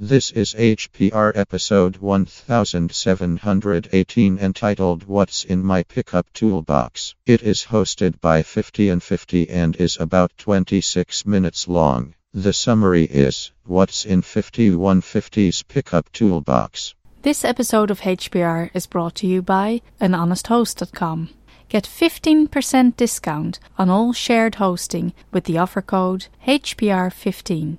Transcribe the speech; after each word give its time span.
This 0.00 0.32
is 0.32 0.54
HPR 0.54 1.36
episode 1.36 1.98
1718 1.98 4.38
entitled 4.40 5.04
What's 5.04 5.44
in 5.44 5.62
My 5.62 5.84
Pickup 5.84 6.26
Toolbox. 6.32 7.14
It 7.26 7.44
is 7.44 7.66
hosted 7.66 8.20
by 8.20 8.42
50 8.42 8.88
and 8.88 9.00
50 9.00 9.48
and 9.48 9.76
is 9.76 9.96
about 10.00 10.32
26 10.36 11.24
minutes 11.26 11.68
long. 11.68 12.16
The 12.32 12.52
summary 12.52 13.04
is 13.04 13.52
What's 13.66 14.04
in 14.04 14.22
5150's 14.22 15.62
Pickup 15.62 16.10
Toolbox. 16.10 16.96
This 17.22 17.44
episode 17.44 17.92
of 17.92 18.00
HPR 18.00 18.70
is 18.74 18.88
brought 18.88 19.14
to 19.16 19.26
you 19.28 19.42
by 19.42 19.80
anhonesthost.com. 20.00 21.28
Get 21.68 21.84
15% 21.84 22.96
discount 22.96 23.60
on 23.78 23.90
all 23.90 24.12
shared 24.12 24.56
hosting 24.56 25.12
with 25.30 25.44
the 25.44 25.58
offer 25.58 25.82
code 25.82 26.26
HPR15. 26.48 27.78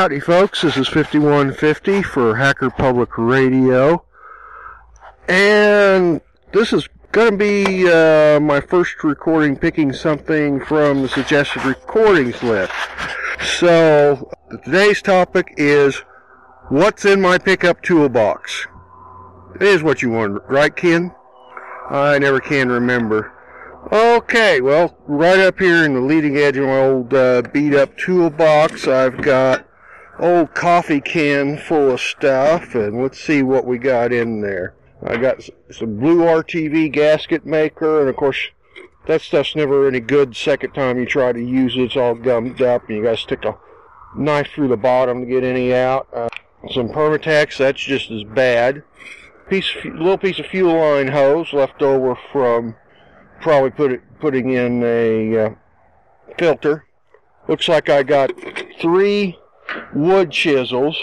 Howdy, 0.00 0.20
folks. 0.20 0.62
This 0.62 0.78
is 0.78 0.88
5150 0.88 2.02
for 2.04 2.34
Hacker 2.34 2.70
Public 2.70 3.18
Radio. 3.18 4.02
And 5.28 6.22
this 6.52 6.72
is 6.72 6.88
going 7.12 7.32
to 7.32 7.36
be 7.36 7.86
uh, 7.86 8.40
my 8.40 8.62
first 8.62 9.04
recording 9.04 9.58
picking 9.58 9.92
something 9.92 10.64
from 10.64 11.02
the 11.02 11.08
suggested 11.10 11.66
recordings 11.66 12.42
list. 12.42 12.72
So, 13.42 14.32
today's 14.64 15.02
topic 15.02 15.52
is 15.58 15.96
what's 16.70 17.04
in 17.04 17.20
my 17.20 17.36
pickup 17.36 17.82
toolbox. 17.82 18.68
It 19.56 19.62
is 19.64 19.82
what 19.82 20.00
you 20.00 20.08
want, 20.08 20.42
right, 20.48 20.74
Ken? 20.74 21.14
I 21.90 22.18
never 22.18 22.40
can 22.40 22.70
remember. 22.70 23.34
Okay, 23.92 24.62
well, 24.62 24.96
right 25.06 25.40
up 25.40 25.58
here 25.58 25.84
in 25.84 25.92
the 25.92 26.00
leading 26.00 26.38
edge 26.38 26.56
of 26.56 26.64
my 26.64 26.78
old 26.78 27.12
uh, 27.12 27.42
beat 27.52 27.74
up 27.74 27.98
toolbox, 27.98 28.88
I've 28.88 29.20
got 29.20 29.66
old 30.20 30.54
coffee 30.54 31.00
can 31.00 31.56
full 31.56 31.92
of 31.92 32.00
stuff, 32.00 32.74
and 32.74 33.02
let's 33.02 33.18
see 33.18 33.42
what 33.42 33.64
we 33.64 33.78
got 33.78 34.12
in 34.12 34.40
there. 34.40 34.74
I 35.02 35.16
got 35.16 35.42
some 35.70 35.98
blue 35.98 36.18
RTV 36.18 36.92
gasket 36.92 37.46
maker, 37.46 38.00
and 38.00 38.08
of 38.08 38.16
course, 38.16 38.48
that 39.06 39.22
stuff's 39.22 39.56
never 39.56 39.88
any 39.88 40.00
good 40.00 40.36
second 40.36 40.72
time 40.72 40.98
you 40.98 41.06
try 41.06 41.32
to 41.32 41.42
use 41.42 41.74
it. 41.76 41.80
It's 41.80 41.96
all 41.96 42.14
gummed 42.14 42.60
up, 42.60 42.86
and 42.88 42.98
you 42.98 43.02
gotta 43.02 43.16
stick 43.16 43.44
a 43.44 43.56
knife 44.14 44.50
through 44.54 44.68
the 44.68 44.76
bottom 44.76 45.22
to 45.22 45.26
get 45.26 45.42
any 45.42 45.72
out. 45.72 46.06
Uh, 46.12 46.28
some 46.70 46.90
Permatex, 46.90 47.56
that's 47.56 47.80
just 47.80 48.10
as 48.10 48.24
bad. 48.24 48.82
Piece, 49.48 49.74
little 49.84 50.18
piece 50.18 50.38
of 50.38 50.46
fuel 50.46 50.78
line 50.78 51.08
hose 51.08 51.52
left 51.52 51.82
over 51.82 52.16
from 52.30 52.76
probably 53.40 53.70
put 53.70 53.92
it, 53.92 54.02
putting 54.20 54.50
in 54.50 54.82
a 54.84 55.38
uh, 55.38 55.50
filter. 56.38 56.84
Looks 57.48 57.68
like 57.68 57.88
I 57.88 58.02
got 58.02 58.30
three 58.80 59.39
wood 59.94 60.30
chisels. 60.30 60.98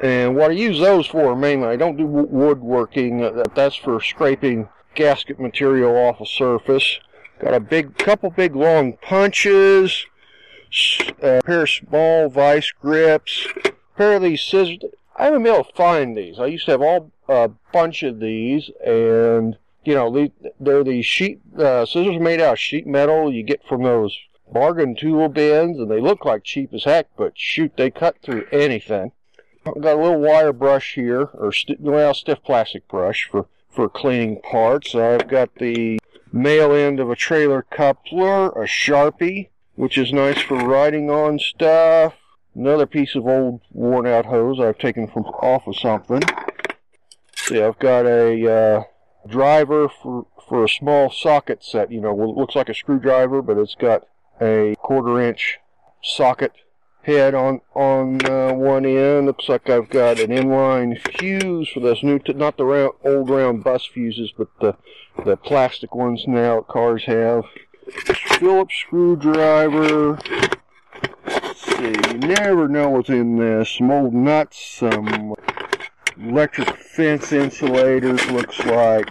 And 0.00 0.36
what 0.36 0.50
I 0.50 0.54
use 0.54 0.78
those 0.78 1.06
for 1.06 1.34
mainly, 1.34 1.66
I 1.66 1.76
don't 1.76 1.96
do 1.96 2.06
woodworking. 2.06 3.24
Uh, 3.24 3.44
that's 3.54 3.76
for 3.76 4.00
scraping 4.00 4.68
gasket 4.94 5.40
material 5.40 5.96
off 5.96 6.20
a 6.20 6.26
surface. 6.26 6.98
Got 7.40 7.54
a 7.54 7.60
big, 7.60 7.96
couple 7.98 8.30
big 8.30 8.56
long 8.56 8.94
punches, 9.00 10.06
a 11.22 11.40
pair 11.42 11.62
of 11.62 11.70
small 11.70 12.28
vice 12.28 12.72
grips, 12.72 13.46
pair 13.96 14.16
of 14.16 14.22
these 14.22 14.42
scissors. 14.42 14.78
I 15.16 15.24
haven't 15.24 15.42
been 15.42 15.54
able 15.54 15.64
to 15.64 15.72
find 15.74 16.16
these. 16.16 16.38
I 16.38 16.46
used 16.46 16.64
to 16.66 16.72
have 16.72 16.82
all 16.82 17.10
a 17.28 17.50
bunch 17.72 18.02
of 18.02 18.20
these, 18.20 18.70
and 18.84 19.56
you 19.84 19.94
know, 19.94 20.30
they're 20.60 20.84
these 20.84 21.06
sheet 21.06 21.40
uh, 21.58 21.86
scissors 21.86 22.18
made 22.20 22.40
out 22.40 22.54
of 22.54 22.58
sheet 22.58 22.86
metal 22.86 23.32
you 23.32 23.42
get 23.42 23.64
from 23.66 23.82
those 23.82 24.16
bargain 24.52 24.94
tool 24.94 25.28
bins, 25.28 25.78
and 25.78 25.90
they 25.90 26.00
look 26.00 26.24
like 26.24 26.44
cheap 26.44 26.72
as 26.72 26.84
heck, 26.84 27.08
but 27.16 27.32
shoot, 27.36 27.72
they 27.76 27.90
cut 27.90 28.16
through 28.22 28.46
anything. 28.52 29.12
I've 29.66 29.80
got 29.80 29.98
a 29.98 30.02
little 30.02 30.20
wire 30.20 30.52
brush 30.52 30.94
here, 30.94 31.30
or 31.34 31.52
st- 31.52 31.80
well, 31.80 32.14
stiff 32.14 32.42
plastic 32.42 32.88
brush 32.88 33.28
for, 33.30 33.46
for 33.70 33.88
cleaning 33.88 34.40
parts. 34.40 34.94
I've 34.94 35.28
got 35.28 35.54
the 35.56 35.98
male 36.32 36.72
end 36.72 37.00
of 37.00 37.10
a 37.10 37.16
trailer 37.16 37.62
coupler, 37.62 38.48
a 38.48 38.66
Sharpie, 38.66 39.48
which 39.76 39.98
is 39.98 40.12
nice 40.12 40.40
for 40.40 40.56
writing 40.56 41.10
on 41.10 41.38
stuff. 41.38 42.14
Another 42.54 42.86
piece 42.86 43.14
of 43.14 43.26
old 43.26 43.60
worn 43.72 44.06
out 44.06 44.26
hose 44.26 44.58
I've 44.58 44.78
taken 44.78 45.06
from 45.06 45.24
off 45.24 45.66
of 45.66 45.76
something. 45.76 46.22
See, 47.36 47.62
I've 47.62 47.78
got 47.78 48.04
a 48.04 48.52
uh, 48.52 48.82
driver 49.28 49.88
for 49.88 50.26
for 50.48 50.64
a 50.64 50.68
small 50.68 51.10
socket 51.10 51.62
set. 51.62 51.92
You 51.92 52.00
know, 52.00 52.10
it 52.10 52.36
looks 52.36 52.56
like 52.56 52.68
a 52.68 52.74
screwdriver, 52.74 53.42
but 53.42 53.58
it's 53.58 53.74
got 53.74 54.08
a 54.40 54.74
quarter 54.78 55.20
inch 55.20 55.58
socket 56.02 56.52
head 57.02 57.34
on 57.34 57.60
on 57.74 58.24
uh, 58.26 58.52
one 58.52 58.84
end. 58.84 59.26
Looks 59.26 59.48
like 59.48 59.68
I've 59.70 59.88
got 59.88 60.20
an 60.20 60.30
inline 60.30 60.98
fuse 61.18 61.68
for 61.70 61.80
those 61.80 62.02
new, 62.02 62.20
not 62.28 62.56
the 62.56 62.64
round, 62.64 62.92
old 63.04 63.30
round 63.30 63.64
bus 63.64 63.86
fuses, 63.86 64.32
but 64.36 64.48
the 64.60 64.76
the 65.24 65.36
plastic 65.36 65.94
ones 65.94 66.24
now 66.26 66.60
cars 66.60 67.04
have. 67.04 67.44
Phillips 68.38 68.74
screwdriver. 68.74 70.18
Let's 71.26 71.60
see, 71.62 71.94
you 72.10 72.18
never 72.18 72.68
know 72.68 72.90
what's 72.90 73.08
in 73.08 73.36
this. 73.38 73.70
Some 73.70 73.90
old 73.90 74.12
nuts, 74.12 74.76
some 74.78 75.34
electric 76.18 76.76
fence 76.76 77.32
insulators. 77.32 78.24
Looks 78.30 78.58
like. 78.66 79.08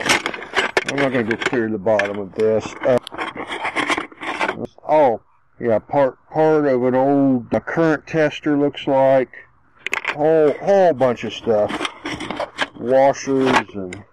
I'm 0.89 0.95
not 0.95 1.11
going 1.11 1.27
to 1.27 1.35
go 1.35 1.43
clear 1.43 1.69
the 1.69 1.77
bottom 1.77 2.17
of 2.17 2.33
this. 2.35 2.65
Uh, 2.81 2.97
Oh, 4.89 5.21
yeah, 5.59 5.79
part 5.79 6.17
part 6.31 6.65
of 6.65 6.83
an 6.83 6.95
old 6.95 7.47
a 7.51 7.59
current 7.59 8.07
tester 8.07 8.57
looks 8.57 8.87
like. 8.87 9.29
Whole 10.15 10.53
whole 10.53 10.93
bunch 10.93 11.25
of 11.25 11.33
stuff. 11.33 11.71
Washers 12.79 13.67
and 13.73 14.03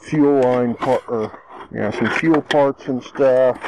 fuel 0.00 0.40
line 0.40 0.74
part 0.76 1.02
or 1.08 1.38
yeah, 1.72 1.90
some 1.90 2.10
fuel 2.18 2.40
parts 2.40 2.86
and 2.86 3.02
stuff. 3.02 3.58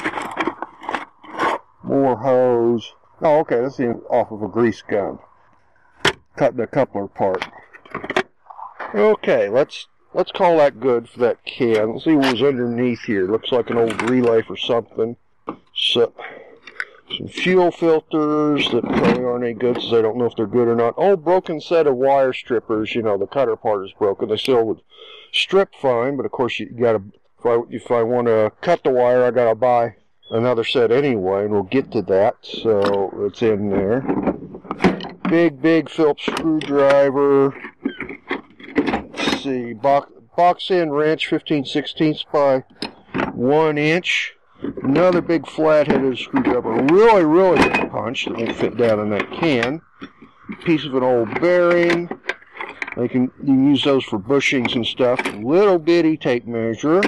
More 1.82 2.16
hose. 2.16 2.94
Oh, 3.20 3.40
okay, 3.40 3.60
that's 3.60 3.78
off 4.08 4.30
of 4.30 4.42
a 4.42 4.48
grease 4.48 4.82
gun. 4.82 5.18
Cut 6.36 6.56
the 6.56 6.66
coupler 6.66 7.08
part. 7.08 7.44
Okay, 8.94 9.48
let's 9.48 9.88
let's 10.14 10.32
call 10.32 10.56
that 10.56 10.80
good 10.80 11.08
for 11.08 11.18
that 11.20 11.44
can. 11.44 11.92
Let's 11.92 12.04
see 12.04 12.14
what 12.14 12.32
was 12.32 12.42
underneath 12.42 13.02
here. 13.02 13.30
Looks 13.30 13.52
like 13.52 13.68
an 13.68 13.76
old 13.76 14.08
relay 14.08 14.42
for 14.42 14.56
something. 14.56 15.16
So, 15.82 16.12
some 17.16 17.26
fuel 17.26 17.72
filters 17.72 18.70
that 18.70 18.84
probably 18.84 19.24
aren't 19.24 19.44
any 19.44 19.52
good, 19.52 19.82
so 19.82 19.98
I 19.98 20.02
don't 20.02 20.16
know 20.16 20.26
if 20.26 20.36
they're 20.36 20.46
good 20.46 20.68
or 20.68 20.76
not. 20.76 20.94
Oh, 20.96 21.16
broken 21.16 21.60
set 21.60 21.88
of 21.88 21.96
wire 21.96 22.32
strippers. 22.32 22.94
You 22.94 23.02
know, 23.02 23.18
the 23.18 23.26
cutter 23.26 23.56
part 23.56 23.84
is 23.84 23.92
broken. 23.98 24.28
They 24.28 24.36
still 24.36 24.64
would 24.64 24.80
strip 25.32 25.74
fine, 25.74 26.16
but 26.16 26.24
of 26.24 26.30
course 26.30 26.60
you 26.60 26.66
gotta, 26.66 27.02
if 27.38 27.46
I, 27.46 27.58
if 27.68 27.90
I 27.90 28.02
want 28.04 28.28
to 28.28 28.52
cut 28.60 28.84
the 28.84 28.90
wire, 28.90 29.24
I 29.24 29.32
gotta 29.32 29.56
buy 29.56 29.96
another 30.30 30.62
set 30.62 30.92
anyway, 30.92 31.44
and 31.44 31.52
we'll 31.52 31.64
get 31.64 31.90
to 31.92 32.02
that. 32.02 32.36
So, 32.42 33.26
it's 33.26 33.42
in 33.42 33.70
there. 33.70 34.02
Big, 35.28 35.60
big 35.60 35.90
Phillips 35.90 36.26
screwdriver. 36.26 37.54
Let's 38.76 39.42
see, 39.42 39.72
box, 39.72 40.12
box 40.36 40.70
end 40.70 40.94
wrench, 40.94 41.26
15 41.26 41.64
16ths 41.64 42.24
by 42.32 42.60
1 43.32 43.78
inch. 43.78 44.36
Another 44.82 45.20
big 45.20 45.46
flat-headed 45.46 46.18
screwdriver, 46.18 46.72
really, 46.84 47.24
really 47.24 47.58
big 47.68 47.90
punch 47.90 48.24
that 48.24 48.36
won't 48.36 48.56
fit 48.56 48.76
down 48.76 49.00
in 49.00 49.10
that 49.10 49.30
can. 49.32 49.80
Piece 50.64 50.84
of 50.84 50.94
an 50.94 51.02
old 51.02 51.40
bearing. 51.40 52.08
They 52.96 53.08
can 53.08 53.22
you 53.40 53.46
can 53.46 53.66
use 53.68 53.84
those 53.84 54.04
for 54.04 54.18
bushings 54.18 54.74
and 54.74 54.86
stuff. 54.86 55.20
Little 55.34 55.78
bitty 55.78 56.16
tape 56.16 56.46
measure. 56.46 57.02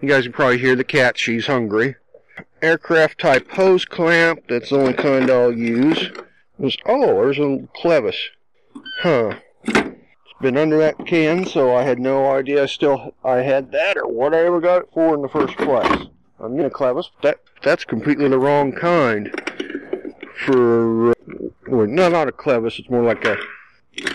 You 0.00 0.08
guys 0.08 0.24
can 0.24 0.32
probably 0.32 0.58
hear 0.58 0.76
the 0.76 0.84
cat. 0.84 1.18
She's 1.18 1.46
hungry. 1.46 1.96
Aircraft 2.62 3.20
type 3.20 3.50
hose 3.50 3.84
clamp. 3.84 4.44
That's 4.48 4.70
the 4.70 4.78
only 4.78 4.92
kind 4.94 5.30
I'll 5.30 5.52
use. 5.52 6.10
was, 6.58 6.76
oh, 6.86 7.14
there's 7.16 7.38
a 7.38 7.66
clevis. 7.76 8.16
Huh. 9.00 9.34
Been 10.40 10.56
under 10.56 10.78
that 10.78 11.06
can, 11.06 11.46
so 11.46 11.74
I 11.74 11.82
had 11.82 11.98
no 11.98 12.30
idea 12.32 12.68
still 12.68 13.14
I 13.24 13.36
had 13.36 13.72
that 13.72 13.96
or 13.96 14.08
what 14.08 14.34
I 14.34 14.44
ever 14.44 14.60
got 14.60 14.82
it 14.82 14.88
for 14.92 15.14
in 15.14 15.22
the 15.22 15.28
first 15.28 15.56
place. 15.56 16.08
I'm 16.38 16.58
in 16.58 16.66
a 16.66 16.70
clevis, 16.70 17.06
but 17.20 17.22
that, 17.22 17.40
that's 17.62 17.84
completely 17.84 18.28
the 18.28 18.38
wrong 18.38 18.72
kind 18.72 19.30
for, 20.44 21.12
uh, 21.12 21.14
well, 21.68 21.86
no, 21.86 22.08
not 22.08 22.28
a 22.28 22.32
clevis, 22.32 22.78
it's 22.78 22.90
more 22.90 23.02
like 23.02 23.24
a, 23.24 23.36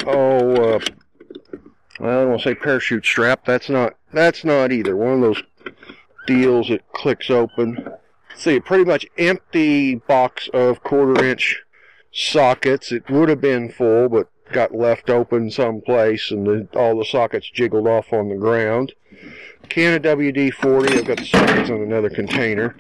oh, 0.06 0.76
uh, 0.76 0.80
I 2.00 2.06
don't 2.06 2.30
want 2.30 2.42
to 2.42 2.50
say 2.50 2.56
parachute 2.56 3.06
strap, 3.06 3.46
that's 3.46 3.70
not, 3.70 3.96
that's 4.14 4.44
not 4.44 4.72
either. 4.72 4.96
One 4.96 5.14
of 5.14 5.22
those 5.22 5.44
deals 6.28 6.68
that 6.68 6.88
clicks 6.94 7.30
open. 7.30 7.92
See, 8.36 8.58
a 8.58 8.62
pretty 8.62 8.86
much 8.86 9.06
empty 9.18 9.96
box 9.96 10.50
of 10.54 10.84
quarter 10.84 11.26
inch 11.26 11.64
sockets. 12.12 12.92
It 12.92 13.10
would 13.10 13.30
have 13.30 13.42
been 13.42 13.72
full, 13.72 14.08
but 14.10 14.30
got 14.52 14.74
left 14.74 15.10
open 15.10 15.52
someplace 15.52 16.32
and 16.32 16.46
the, 16.46 16.68
all 16.78 16.98
the 16.98 17.06
sockets 17.06 17.50
jiggled 17.50 17.88
off 17.88 18.12
on 18.14 18.30
the 18.30 18.36
ground. 18.36 18.94
Can 19.70 19.94
of 19.94 20.02
WD-40. 20.02 20.98
I've 20.98 21.06
got 21.06 21.18
the 21.18 21.26
sockets 21.26 21.70
in 21.70 21.82
another 21.82 22.10
container. 22.10 22.76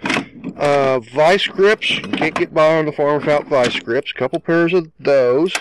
Uh, 0.57 0.99
vice 0.99 1.47
grips. 1.47 1.99
Can't 1.99 2.35
get 2.35 2.53
by 2.53 2.77
on 2.77 2.85
the 2.85 2.91
farm 2.91 3.19
without 3.19 3.47
vice 3.47 3.79
grips. 3.79 4.11
Couple 4.11 4.39
pairs 4.39 4.73
of 4.73 4.91
those. 4.99 5.53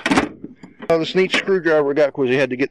Uh, 0.88 0.98
this 0.98 1.14
neat 1.14 1.32
screwdriver 1.32 1.90
I 1.90 1.94
got 1.94 2.06
because 2.06 2.30
he 2.30 2.36
had 2.36 2.50
to 2.50 2.56
get 2.56 2.70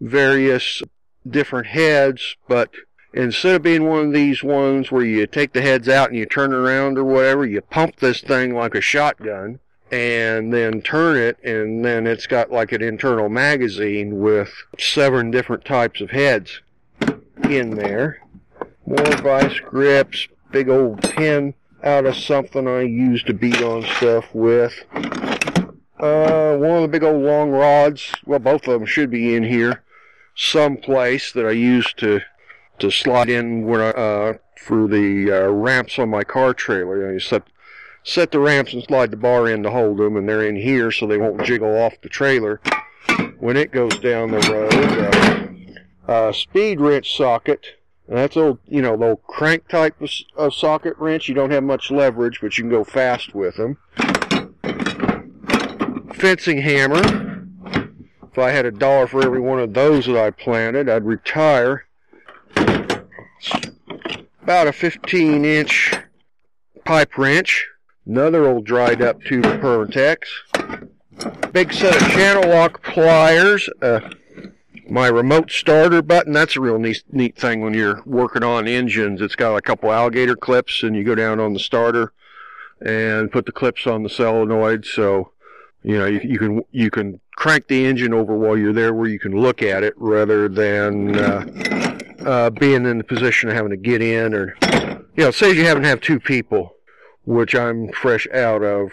various 0.00 0.82
different 1.28 1.68
heads, 1.68 2.36
but 2.48 2.70
instead 3.12 3.56
of 3.56 3.62
being 3.62 3.84
one 3.84 4.06
of 4.06 4.12
these 4.12 4.42
ones 4.42 4.90
where 4.90 5.04
you 5.04 5.26
take 5.26 5.52
the 5.52 5.62
heads 5.62 5.88
out 5.88 6.08
and 6.08 6.18
you 6.18 6.26
turn 6.26 6.52
around 6.52 6.98
or 6.98 7.04
whatever, 7.04 7.46
you 7.46 7.60
pump 7.60 7.96
this 7.96 8.20
thing 8.20 8.54
like 8.54 8.74
a 8.74 8.80
shotgun 8.80 9.60
and 9.90 10.52
then 10.52 10.80
turn 10.82 11.16
it 11.16 11.42
and 11.42 11.84
then 11.84 12.06
it's 12.06 12.26
got 12.26 12.50
like 12.50 12.72
an 12.72 12.82
internal 12.82 13.28
magazine 13.28 14.20
with 14.20 14.52
seven 14.78 15.30
different 15.30 15.64
types 15.64 16.00
of 16.00 16.10
heads 16.10 16.60
in 17.44 17.70
there. 17.70 18.22
More 18.86 19.16
vice 19.16 19.58
grips, 19.60 20.28
big 20.50 20.68
old 20.68 21.02
pin 21.02 21.54
out 21.82 22.06
of 22.06 22.16
something 22.16 22.68
I 22.68 22.82
used 22.82 23.26
to 23.26 23.34
beat 23.34 23.62
on 23.62 23.82
stuff 23.82 24.26
with. 24.34 24.72
Uh, 25.98 26.56
one 26.56 26.76
of 26.76 26.82
the 26.82 26.88
big 26.88 27.02
old 27.02 27.22
long 27.22 27.50
rods, 27.50 28.12
well 28.24 28.38
both 28.38 28.66
of 28.66 28.72
them 28.72 28.86
should 28.86 29.10
be 29.10 29.34
in 29.34 29.44
here 29.44 29.82
someplace 30.34 31.32
that 31.32 31.46
I 31.46 31.50
used 31.50 31.98
to 31.98 32.20
to 32.78 32.90
slide 32.90 33.28
in 33.28 33.66
when 33.66 33.80
I, 33.80 33.90
uh, 33.90 34.32
for 34.56 34.88
the 34.88 35.30
uh, 35.30 35.50
ramps 35.50 35.98
on 35.98 36.08
my 36.08 36.24
car 36.24 36.54
trailer. 36.54 37.12
You 37.12 37.20
set 38.04 38.30
the 38.32 38.40
ramps 38.40 38.72
and 38.72 38.82
slide 38.84 39.10
the 39.10 39.16
bar 39.16 39.48
in 39.48 39.62
to 39.62 39.70
hold 39.70 39.98
them, 39.98 40.16
and 40.16 40.28
they're 40.28 40.44
in 40.44 40.56
here 40.56 40.90
so 40.90 41.06
they 41.06 41.18
won't 41.18 41.42
jiggle 41.44 41.76
off 41.76 42.00
the 42.02 42.08
trailer 42.08 42.60
when 43.38 43.56
it 43.56 43.72
goes 43.72 43.98
down 43.98 44.30
the 44.30 44.40
road. 44.40 45.76
Uh, 46.08 46.10
uh, 46.10 46.32
speed 46.32 46.80
wrench 46.80 47.16
socket. 47.16 47.66
That's 48.08 48.36
old, 48.36 48.58
you 48.66 48.82
know, 48.82 48.96
the 48.96 49.06
old 49.06 49.22
crank 49.22 49.68
type 49.68 50.00
of, 50.00 50.10
of 50.36 50.52
socket 50.52 50.96
wrench. 50.98 51.28
You 51.28 51.34
don't 51.34 51.52
have 51.52 51.62
much 51.62 51.90
leverage, 51.90 52.40
but 52.40 52.58
you 52.58 52.64
can 52.64 52.70
go 52.70 52.82
fast 52.82 53.34
with 53.34 53.56
them. 53.56 53.78
Fencing 56.14 56.60
hammer. 56.60 57.46
If 58.30 58.38
I 58.38 58.50
had 58.50 58.66
a 58.66 58.72
dollar 58.72 59.06
for 59.06 59.22
every 59.22 59.40
one 59.40 59.60
of 59.60 59.74
those 59.74 60.06
that 60.06 60.16
I 60.16 60.30
planted, 60.30 60.88
I'd 60.88 61.04
retire. 61.04 61.86
About 64.42 64.66
a 64.66 64.72
15 64.72 65.44
inch 65.44 65.94
pipe 66.84 67.16
wrench. 67.16 67.68
Another 68.10 68.44
old 68.44 68.64
dried 68.64 69.02
up 69.02 69.22
tube 69.22 69.46
of 69.46 69.60
Permatex. 69.60 70.24
Big 71.52 71.72
set 71.72 71.94
of 71.94 72.08
channel 72.08 72.50
lock 72.50 72.82
pliers. 72.82 73.68
Uh, 73.80 74.00
my 74.88 75.06
remote 75.06 75.52
starter 75.52 76.02
button. 76.02 76.32
That's 76.32 76.56
a 76.56 76.60
real 76.60 76.80
neat, 76.80 77.04
neat 77.12 77.36
thing 77.36 77.60
when 77.60 77.72
you're 77.72 78.02
working 78.04 78.42
on 78.42 78.66
engines. 78.66 79.20
It's 79.20 79.36
got 79.36 79.54
a 79.54 79.62
couple 79.62 79.92
alligator 79.92 80.34
clips 80.34 80.82
and 80.82 80.96
you 80.96 81.04
go 81.04 81.14
down 81.14 81.38
on 81.38 81.52
the 81.52 81.60
starter 81.60 82.12
and 82.84 83.30
put 83.30 83.46
the 83.46 83.52
clips 83.52 83.86
on 83.86 84.02
the 84.02 84.08
solenoid. 84.08 84.86
So, 84.86 85.30
you 85.84 85.96
know, 85.96 86.06
you, 86.06 86.20
you 86.24 86.38
can, 86.40 86.64
you 86.72 86.90
can 86.90 87.20
crank 87.36 87.68
the 87.68 87.86
engine 87.86 88.12
over 88.12 88.36
while 88.36 88.56
you're 88.58 88.72
there 88.72 88.92
where 88.92 89.08
you 89.08 89.20
can 89.20 89.40
look 89.40 89.62
at 89.62 89.84
it 89.84 89.94
rather 89.96 90.48
than, 90.48 91.16
uh, 91.16 91.98
uh, 92.26 92.50
being 92.50 92.86
in 92.86 92.98
the 92.98 93.04
position 93.04 93.50
of 93.50 93.54
having 93.54 93.70
to 93.70 93.76
get 93.76 94.02
in 94.02 94.34
or, 94.34 94.56
you 95.16 95.22
know, 95.22 95.30
say 95.30 95.52
you 95.52 95.64
haven't 95.64 95.84
have 95.84 96.00
two 96.00 96.18
people 96.18 96.74
which 97.24 97.54
I'm 97.54 97.92
fresh 97.92 98.26
out 98.32 98.62
of, 98.62 98.90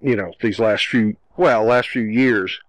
you 0.00 0.16
know, 0.16 0.32
these 0.40 0.58
last 0.58 0.86
few, 0.86 1.16
well, 1.36 1.64
last 1.64 1.88
few 1.88 2.02
years, 2.02 2.60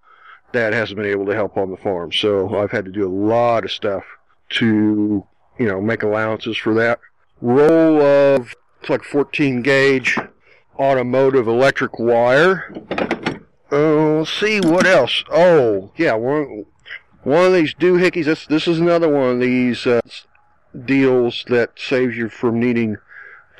Dad 0.52 0.74
hasn't 0.74 0.98
been 0.98 1.06
able 1.06 1.26
to 1.28 1.36
help 1.36 1.58
on 1.58 1.72
the 1.72 1.78
farm. 1.78 2.12
So 2.12 2.58
I've 2.58 2.72
had 2.72 2.86
to 2.86 2.92
do 2.92 3.08
a 3.08 3.10
lot 3.10 3.64
of 3.64 3.72
stuff 3.72 4.04
to, 4.52 5.26
you 5.58 5.66
know, 5.66 5.82
make 5.82 6.04
allowances 6.04 6.58
for 6.58 6.74
that. 6.76 7.00
Roll 7.42 8.02
of, 8.02 8.54
it's 8.80 8.90
like 8.90 9.04
14 9.04 9.62
gauge 9.62 10.18
automotive 10.78 11.48
electric 11.48 12.00
wire. 12.00 12.74
Oh, 13.72 14.18
let's 14.20 14.34
see 14.34 14.60
what 14.60 14.86
else. 14.86 15.24
Oh, 15.32 15.92
yeah, 15.96 16.14
one, 16.14 16.66
one 17.24 17.46
of 17.46 17.54
these 17.54 17.74
doohickeys. 17.74 18.26
This, 18.26 18.46
this 18.48 18.68
is 18.68 18.80
another 18.80 19.08
one 19.08 19.30
of 19.30 19.40
these 19.40 19.88
uh, 19.88 20.02
deals 20.86 21.46
that 21.48 21.72
saves 21.78 22.18
you 22.18 22.30
from 22.30 22.60
needing 22.60 22.98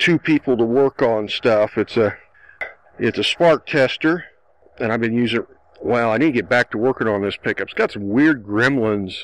two 0.02 0.18
people 0.18 0.56
to 0.56 0.64
work 0.64 1.00
on 1.00 1.28
stuff. 1.28 1.78
It's 1.78 1.96
a 1.96 2.16
it's 2.98 3.18
a 3.18 3.24
spark 3.24 3.66
tester, 3.66 4.24
and 4.78 4.92
I've 4.92 5.00
been 5.00 5.14
using. 5.14 5.46
Well, 5.80 6.10
I 6.10 6.18
need 6.18 6.26
to 6.26 6.32
get 6.32 6.48
back 6.48 6.70
to 6.72 6.78
working 6.78 7.06
on 7.06 7.22
this 7.22 7.36
pickup. 7.36 7.68
It's 7.68 7.74
got 7.74 7.92
some 7.92 8.08
weird 8.08 8.44
gremlins. 8.44 9.14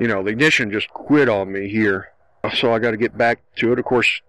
You 0.00 0.08
know, 0.08 0.22
the 0.22 0.30
ignition 0.30 0.70
just 0.70 0.88
quit 0.88 1.28
on 1.28 1.52
me 1.52 1.68
here, 1.68 2.12
so 2.54 2.72
I 2.72 2.78
got 2.80 2.90
to 2.90 2.96
get 2.96 3.16
back 3.16 3.40
to 3.56 3.72
it. 3.72 3.78
Of 3.78 3.84
course, 3.84 4.20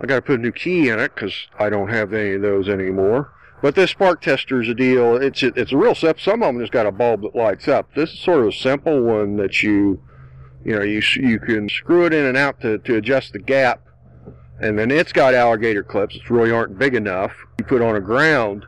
I 0.00 0.06
got 0.06 0.16
to 0.16 0.22
put 0.22 0.40
a 0.40 0.42
new 0.42 0.52
key 0.52 0.88
in 0.88 0.98
it 0.98 1.14
because 1.14 1.34
I 1.58 1.68
don't 1.68 1.88
have 1.88 2.12
any 2.12 2.34
of 2.34 2.42
those 2.42 2.68
anymore. 2.68 3.32
But 3.60 3.74
this 3.76 3.90
spark 3.90 4.22
tester 4.22 4.60
is 4.60 4.68
a 4.68 4.74
deal. 4.74 5.16
It's 5.16 5.42
a, 5.42 5.48
it's 5.54 5.72
a 5.72 5.76
real 5.76 5.94
simple. 5.94 6.22
Some 6.22 6.42
of 6.42 6.48
them 6.48 6.60
just 6.60 6.72
got 6.72 6.86
a 6.86 6.92
bulb 6.92 7.22
that 7.22 7.36
lights 7.36 7.68
up. 7.68 7.94
This 7.94 8.12
is 8.12 8.18
sort 8.18 8.40
of 8.40 8.48
a 8.48 8.52
simple 8.52 9.00
one 9.02 9.36
that 9.36 9.62
you, 9.62 10.02
you 10.64 10.74
know, 10.76 10.82
you 10.82 11.02
you 11.16 11.38
can 11.38 11.68
screw 11.68 12.04
it 12.06 12.14
in 12.14 12.24
and 12.24 12.36
out 12.36 12.60
to 12.62 12.78
to 12.78 12.96
adjust 12.96 13.32
the 13.32 13.38
gap 13.38 13.86
and 14.60 14.78
then 14.78 14.90
it's 14.90 15.12
got 15.12 15.34
alligator 15.34 15.82
clips 15.82 16.16
that 16.16 16.30
really 16.30 16.50
aren't 16.50 16.78
big 16.78 16.94
enough. 16.94 17.32
You 17.58 17.64
put 17.64 17.82
on 17.82 17.96
a 17.96 18.00
ground 18.00 18.66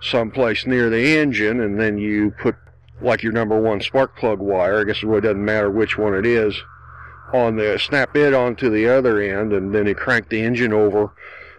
someplace 0.00 0.66
near 0.66 0.90
the 0.90 1.18
engine, 1.18 1.60
and 1.60 1.78
then 1.78 1.98
you 1.98 2.32
put 2.32 2.56
like 3.00 3.22
your 3.22 3.32
number 3.32 3.60
one 3.60 3.80
spark 3.80 4.16
plug 4.16 4.38
wire. 4.38 4.80
I 4.80 4.84
guess 4.84 4.98
it 4.98 5.06
really 5.06 5.22
doesn't 5.22 5.44
matter 5.44 5.70
which 5.70 5.98
one 5.98 6.14
it 6.14 6.26
is. 6.26 6.54
On 7.32 7.56
the 7.56 7.78
snap 7.78 8.14
it 8.16 8.34
onto 8.34 8.68
the 8.68 8.88
other 8.88 9.20
end, 9.20 9.52
and 9.52 9.74
then 9.74 9.86
you 9.86 9.94
crank 9.94 10.28
the 10.28 10.42
engine 10.42 10.72
over 10.72 11.12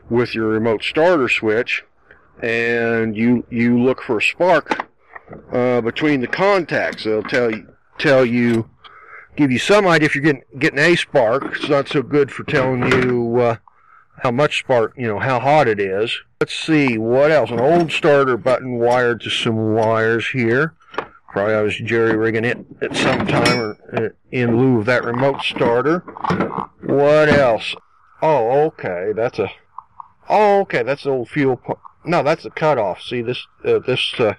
with 0.10 0.36
your 0.36 0.48
remote 0.50 0.84
starter 0.84 1.28
switch, 1.30 1.84
and 2.42 3.16
you 3.18 3.46
you 3.50 3.82
look 3.82 4.02
for 4.02 4.18
a 4.18 4.22
spark 4.22 4.88
uh, 5.52 5.82
between 5.82 6.22
the 6.22 6.28
contacts. 6.28 7.06
It'll 7.06 7.24
tell 7.24 7.52
you 7.52 7.68
tell 7.98 8.26
you 8.26 8.70
give 9.36 9.52
you 9.52 9.60
some 9.60 9.88
idea 9.88 10.06
if 10.06 10.16
you're 10.16 10.24
getting 10.24 10.44
getting 10.60 10.80
a 10.80 10.96
spark. 10.96 11.56
It's 11.56 11.70
not 11.70 11.88
so 11.88 12.02
good 12.02 12.32
for 12.32 12.44
telling 12.44 12.92
you 12.92 13.40
uh, 13.40 13.56
how 14.22 14.32
much 14.32 14.60
spark, 14.60 14.94
you 14.98 15.08
know, 15.08 15.20
how 15.20 15.40
hot 15.40 15.68
it 15.68 15.80
is. 15.80 16.22
Let's 16.40 16.54
see 16.56 16.98
what 16.98 17.32
else. 17.32 17.52
An 17.52 17.60
old 17.60 17.92
starter 17.92 18.38
button 18.38 18.78
wired 18.78 19.22
to 19.22 19.30
some 19.30 19.74
wires 19.74 20.30
here. 20.30 20.76
Probably 21.30 21.56
I 21.56 21.62
was 21.62 21.76
jerry 21.78 22.16
rigging 22.16 22.46
it 22.46 22.64
at 22.82 22.96
some 22.96 23.26
time 23.26 23.60
or 23.60 23.78
uh, 23.94 24.10
in 24.32 24.58
lieu 24.58 24.80
of 24.80 24.86
that 24.86 25.04
remote 25.04 25.42
starter. 25.42 26.00
What 26.82 27.30
else? 27.30 27.76
Oh, 28.22 28.66
okay, 28.68 29.14
that's 29.16 29.40
a. 29.40 29.50
Oh, 30.30 30.62
okay, 30.62 30.84
that's 30.84 31.04
the 31.04 31.10
old 31.10 31.30
fuel. 31.30 31.58
Pump. 31.58 31.80
No, 32.06 32.22
that's 32.22 32.46
a 32.46 32.50
cutoff. 32.50 33.02
See 33.02 33.22
this 33.22 33.48
uh, 33.66 33.80
this 33.80 34.14
uh, 34.20 34.36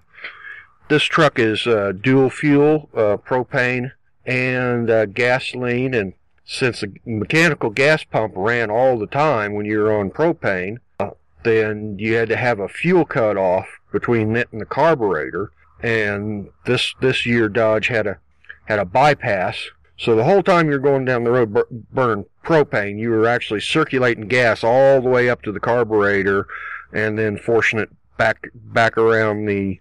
this 0.88 1.02
truck 1.02 1.38
is 1.38 1.66
uh, 1.66 1.92
dual 2.00 2.30
fuel, 2.30 2.88
uh, 2.94 3.16
propane 3.16 3.92
and 4.26 4.90
uh, 4.90 5.06
gasoline. 5.06 5.94
And 5.94 6.14
since 6.44 6.80
the 6.80 6.92
mechanical 7.04 7.70
gas 7.70 8.04
pump 8.04 8.34
ran 8.36 8.70
all 8.70 8.98
the 8.98 9.06
time 9.06 9.54
when 9.54 9.66
you 9.66 9.78
were 9.78 9.92
on 9.92 10.10
propane, 10.10 10.78
uh, 10.98 11.10
then 11.42 11.98
you 11.98 12.14
had 12.14 12.28
to 12.28 12.36
have 12.36 12.58
a 12.58 12.68
fuel 12.68 13.04
cut 13.04 13.36
off 13.36 13.66
between 13.92 14.36
it 14.36 14.48
and 14.52 14.60
the 14.60 14.66
carburetor. 14.66 15.52
And 15.82 16.48
this 16.64 16.94
this 17.00 17.26
year 17.26 17.48
Dodge 17.48 17.88
had 17.88 18.06
a 18.06 18.18
had 18.66 18.78
a 18.78 18.84
bypass. 18.84 19.70
So 19.96 20.16
the 20.16 20.24
whole 20.24 20.42
time 20.42 20.68
you're 20.68 20.78
going 20.78 21.04
down 21.04 21.24
the 21.24 21.30
road 21.30 21.52
bur- 21.52 21.68
burning 21.70 22.24
propane, 22.42 22.98
you 22.98 23.10
were 23.10 23.26
actually 23.26 23.60
circulating 23.60 24.26
gas 24.26 24.64
all 24.64 25.00
the 25.00 25.08
way 25.08 25.28
up 25.28 25.42
to 25.42 25.52
the 25.52 25.60
carburetor, 25.60 26.46
and 26.92 27.18
then 27.18 27.36
forcing 27.36 27.78
it 27.78 27.90
back 28.16 28.48
back 28.54 28.98
around 28.98 29.46
the 29.46 29.80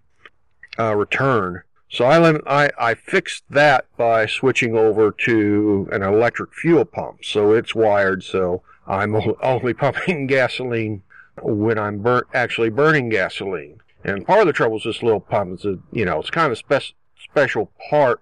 uh, 0.77 0.95
return. 0.95 1.63
So 1.93 2.05
I, 2.05 2.65
I, 2.65 2.69
I 2.79 2.93
fixed 2.95 3.43
that 3.51 3.85
by 3.97 4.25
switching 4.25 4.75
over 4.75 5.11
to 5.25 5.87
an 5.91 6.01
electric 6.01 6.51
fuel 6.55 6.85
pump. 6.85 7.23
So 7.23 7.51
it's 7.53 7.75
wired 7.75 8.23
so 8.23 8.63
I'm 8.87 9.15
only 9.43 9.75
pumping 9.75 10.25
gasoline 10.25 11.03
when 11.43 11.77
I'm 11.77 11.99
bur- 11.99 12.25
actually 12.33 12.71
burning 12.71 13.09
gasoline. 13.09 13.79
And 14.03 14.25
part 14.25 14.41
of 14.41 14.47
the 14.47 14.53
trouble 14.53 14.77
is 14.77 14.83
this 14.85 15.03
little 15.03 15.19
pump 15.19 15.59
is 15.59 15.65
a, 15.65 15.77
you 15.91 16.03
know, 16.03 16.19
it's 16.19 16.31
kind 16.31 16.47
of 16.47 16.53
a 16.53 16.55
spec- 16.55 16.93
special 17.23 17.71
part. 17.89 18.21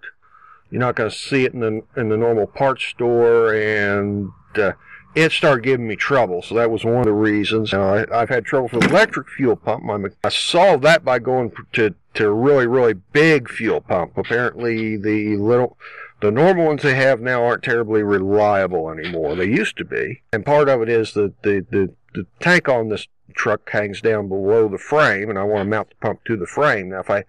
You're 0.69 0.81
not 0.81 0.95
going 0.95 1.09
to 1.09 1.15
see 1.15 1.45
it 1.45 1.53
in 1.53 1.61
the, 1.61 1.81
in 1.95 2.09
the 2.09 2.17
normal 2.17 2.47
parts 2.47 2.83
store 2.83 3.55
and, 3.55 4.31
uh, 4.55 4.73
it 5.13 5.31
started 5.33 5.63
giving 5.63 5.87
me 5.89 5.97
trouble, 5.97 6.41
so 6.41 6.55
that 6.55 6.71
was 6.71 6.85
one 6.85 6.99
of 6.99 7.05
the 7.05 7.11
reasons. 7.11 7.73
Uh, 7.73 8.05
I, 8.09 8.19
have 8.19 8.29
had 8.29 8.45
trouble 8.45 8.69
with 8.71 8.85
electric 8.85 9.27
fuel 9.27 9.57
pump. 9.57 9.83
My, 9.83 9.97
I 10.23 10.29
solved 10.29 10.83
that 10.83 11.03
by 11.03 11.19
going 11.19 11.51
to 11.73 11.93
to 12.13 12.27
a 12.27 12.33
really 12.33 12.67
really 12.67 12.93
big 12.93 13.49
fuel 13.49 13.81
pump. 13.81 14.17
Apparently, 14.17 14.97
the 14.97 15.37
little 15.37 15.77
the 16.21 16.31
normal 16.31 16.67
ones 16.67 16.83
they 16.83 16.95
have 16.95 17.19
now 17.19 17.43
aren't 17.43 17.63
terribly 17.63 18.03
reliable 18.03 18.89
anymore. 18.89 19.35
They 19.35 19.45
used 19.45 19.77
to 19.77 19.85
be, 19.85 20.21
and 20.31 20.45
part 20.45 20.69
of 20.69 20.81
it 20.81 20.89
is 20.89 21.13
that 21.13 21.41
the 21.43 21.65
the, 21.69 21.93
the 22.13 22.27
tank 22.39 22.69
on 22.69 22.89
this 22.89 23.07
truck 23.33 23.69
hangs 23.69 24.01
down 24.01 24.27
below 24.27 24.67
the 24.67 24.77
frame, 24.77 25.29
and 25.29 25.39
I 25.39 25.43
want 25.43 25.61
to 25.61 25.69
mount 25.69 25.89
the 25.89 25.95
pump 25.95 26.23
to 26.25 26.37
the 26.37 26.45
frame. 26.45 26.89
Now, 26.89 26.99
if 26.99 27.09
I 27.09 27.23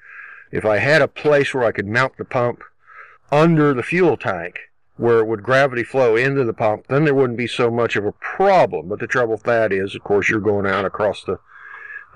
if 0.51 0.65
I 0.65 0.79
had 0.79 1.03
a 1.03 1.09
place 1.09 1.55
where 1.55 1.65
I 1.65 1.73
could 1.73 1.87
mount 1.87 2.19
the 2.19 2.25
pump 2.25 2.63
under 3.31 3.73
the 3.73 3.83
fuel 3.83 4.17
tank, 4.17 4.59
where 4.97 5.21
it 5.21 5.27
would 5.27 5.43
gravity 5.43 5.83
flow 5.83 6.17
into 6.17 6.45
the 6.45 6.53
pump, 6.53 6.87
then 6.89 7.05
there 7.05 7.15
wouldn't 7.15 7.39
be 7.39 7.47
so 7.47 7.71
much 7.71 7.97
of 7.97 8.05
a 8.05 8.13
problem. 8.13 8.89
But 8.89 9.01
the 9.01 9.07
trouble 9.07 9.33
with 9.33 9.45
that 9.45 9.73
is, 9.73 9.95
of 9.95 10.05
course, 10.05 10.29
you're 10.29 10.41
going 10.41 10.67
out 10.67 10.85
across 10.85 11.25
the 11.25 11.39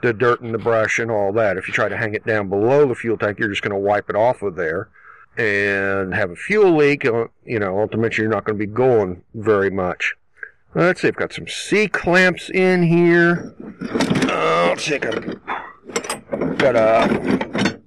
the 0.06 0.12
dirt 0.12 0.40
and 0.40 0.54
the 0.54 0.58
brush 0.58 0.98
and 0.98 1.10
all 1.10 1.32
that. 1.32 1.56
If 1.56 1.68
you 1.68 1.75
try 1.75 1.88
to 1.88 1.96
hang 1.96 2.14
it 2.14 2.25
down 2.25 2.48
below 2.48 2.86
the 2.86 2.94
fuel 2.94 3.16
tank, 3.16 3.38
you're 3.38 3.48
just 3.48 3.62
going 3.62 3.72
to 3.72 3.78
wipe 3.78 4.08
it 4.08 4.16
off 4.16 4.42
of 4.42 4.56
there 4.56 4.88
and 5.36 6.14
have 6.14 6.30
a 6.30 6.36
fuel 6.36 6.76
leak. 6.76 7.04
Uh, 7.04 7.26
you 7.44 7.58
know, 7.58 7.78
ultimately, 7.80 8.22
you're 8.22 8.30
not 8.30 8.44
going 8.44 8.58
to 8.58 8.66
be 8.66 8.72
going 8.72 9.22
very 9.34 9.70
much. 9.70 10.14
Let's 10.75 11.00
see, 11.00 11.08
I've 11.08 11.16
got 11.16 11.32
some 11.32 11.48
C 11.48 11.88
clamps 11.88 12.50
in 12.50 12.82
here. 12.82 13.54
Uh, 14.28 14.66
let's 14.68 14.84
see, 14.84 14.96
I 14.96 15.00
got 16.58 16.76
a, 16.76 17.80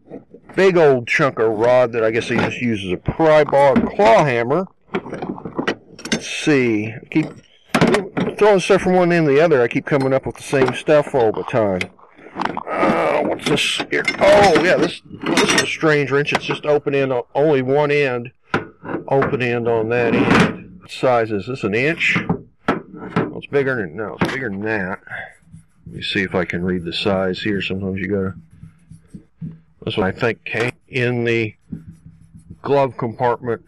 big 0.55 0.75
old 0.75 1.07
chunk 1.07 1.39
of 1.39 1.57
rod 1.57 1.93
that 1.93 2.03
I 2.03 2.11
guess 2.11 2.27
he 2.27 2.35
just 2.35 2.59
uses 2.61 2.91
a 2.91 2.97
pry 2.97 3.43
bar 3.43 3.75
claw 3.75 4.25
hammer. 4.25 4.67
Let's 6.11 6.27
see. 6.27 6.87
I 6.87 7.05
keep 7.09 7.27
throwing 8.37 8.59
stuff 8.59 8.81
from 8.81 8.95
one 8.95 9.11
end 9.11 9.27
to 9.27 9.33
the 9.33 9.41
other. 9.41 9.61
I 9.61 9.67
keep 9.67 9.85
coming 9.85 10.11
up 10.11 10.25
with 10.25 10.37
the 10.37 10.43
same 10.43 10.73
stuff 10.73 11.13
all 11.13 11.31
the 11.31 11.43
time. 11.43 11.81
What's 13.47 13.77
this 13.77 13.87
here? 13.89 14.03
Oh, 14.19 14.63
yeah, 14.63 14.75
this 14.75 15.01
this 15.23 15.53
is 15.53 15.61
a 15.61 15.65
strange 15.65 16.11
wrench. 16.11 16.33
It's 16.33 16.43
just 16.43 16.65
open 16.65 16.93
end, 16.93 17.13
only 17.33 17.61
one 17.61 17.89
end. 17.89 18.31
Open 19.07 19.41
end 19.41 19.67
on 19.67 19.89
that 19.89 20.13
end. 20.13 20.81
What 20.81 20.91
size 20.91 21.31
is 21.31 21.47
this? 21.47 21.63
An 21.63 21.73
inch? 21.73 22.17
Well, 22.67 23.37
it's 23.37 23.47
bigger 23.47 23.75
than 23.77 23.95
no, 23.95 24.17
it's 24.19 24.33
bigger 24.33 24.49
than 24.49 24.61
that. 24.63 24.99
Let 25.87 25.95
me 25.95 26.01
see 26.01 26.21
if 26.21 26.35
I 26.35 26.43
can 26.43 26.63
read 26.63 26.83
the 26.83 26.91
size 26.91 27.41
here. 27.41 27.61
Sometimes 27.61 27.99
you 27.99 28.07
gotta. 28.07 28.33
This 29.85 29.95
one 29.95 30.07
I 30.07 30.11
think 30.11 30.43
came 30.43 30.73
in 30.89 31.23
the 31.23 31.55
glove 32.61 32.97
compartment 32.97 33.63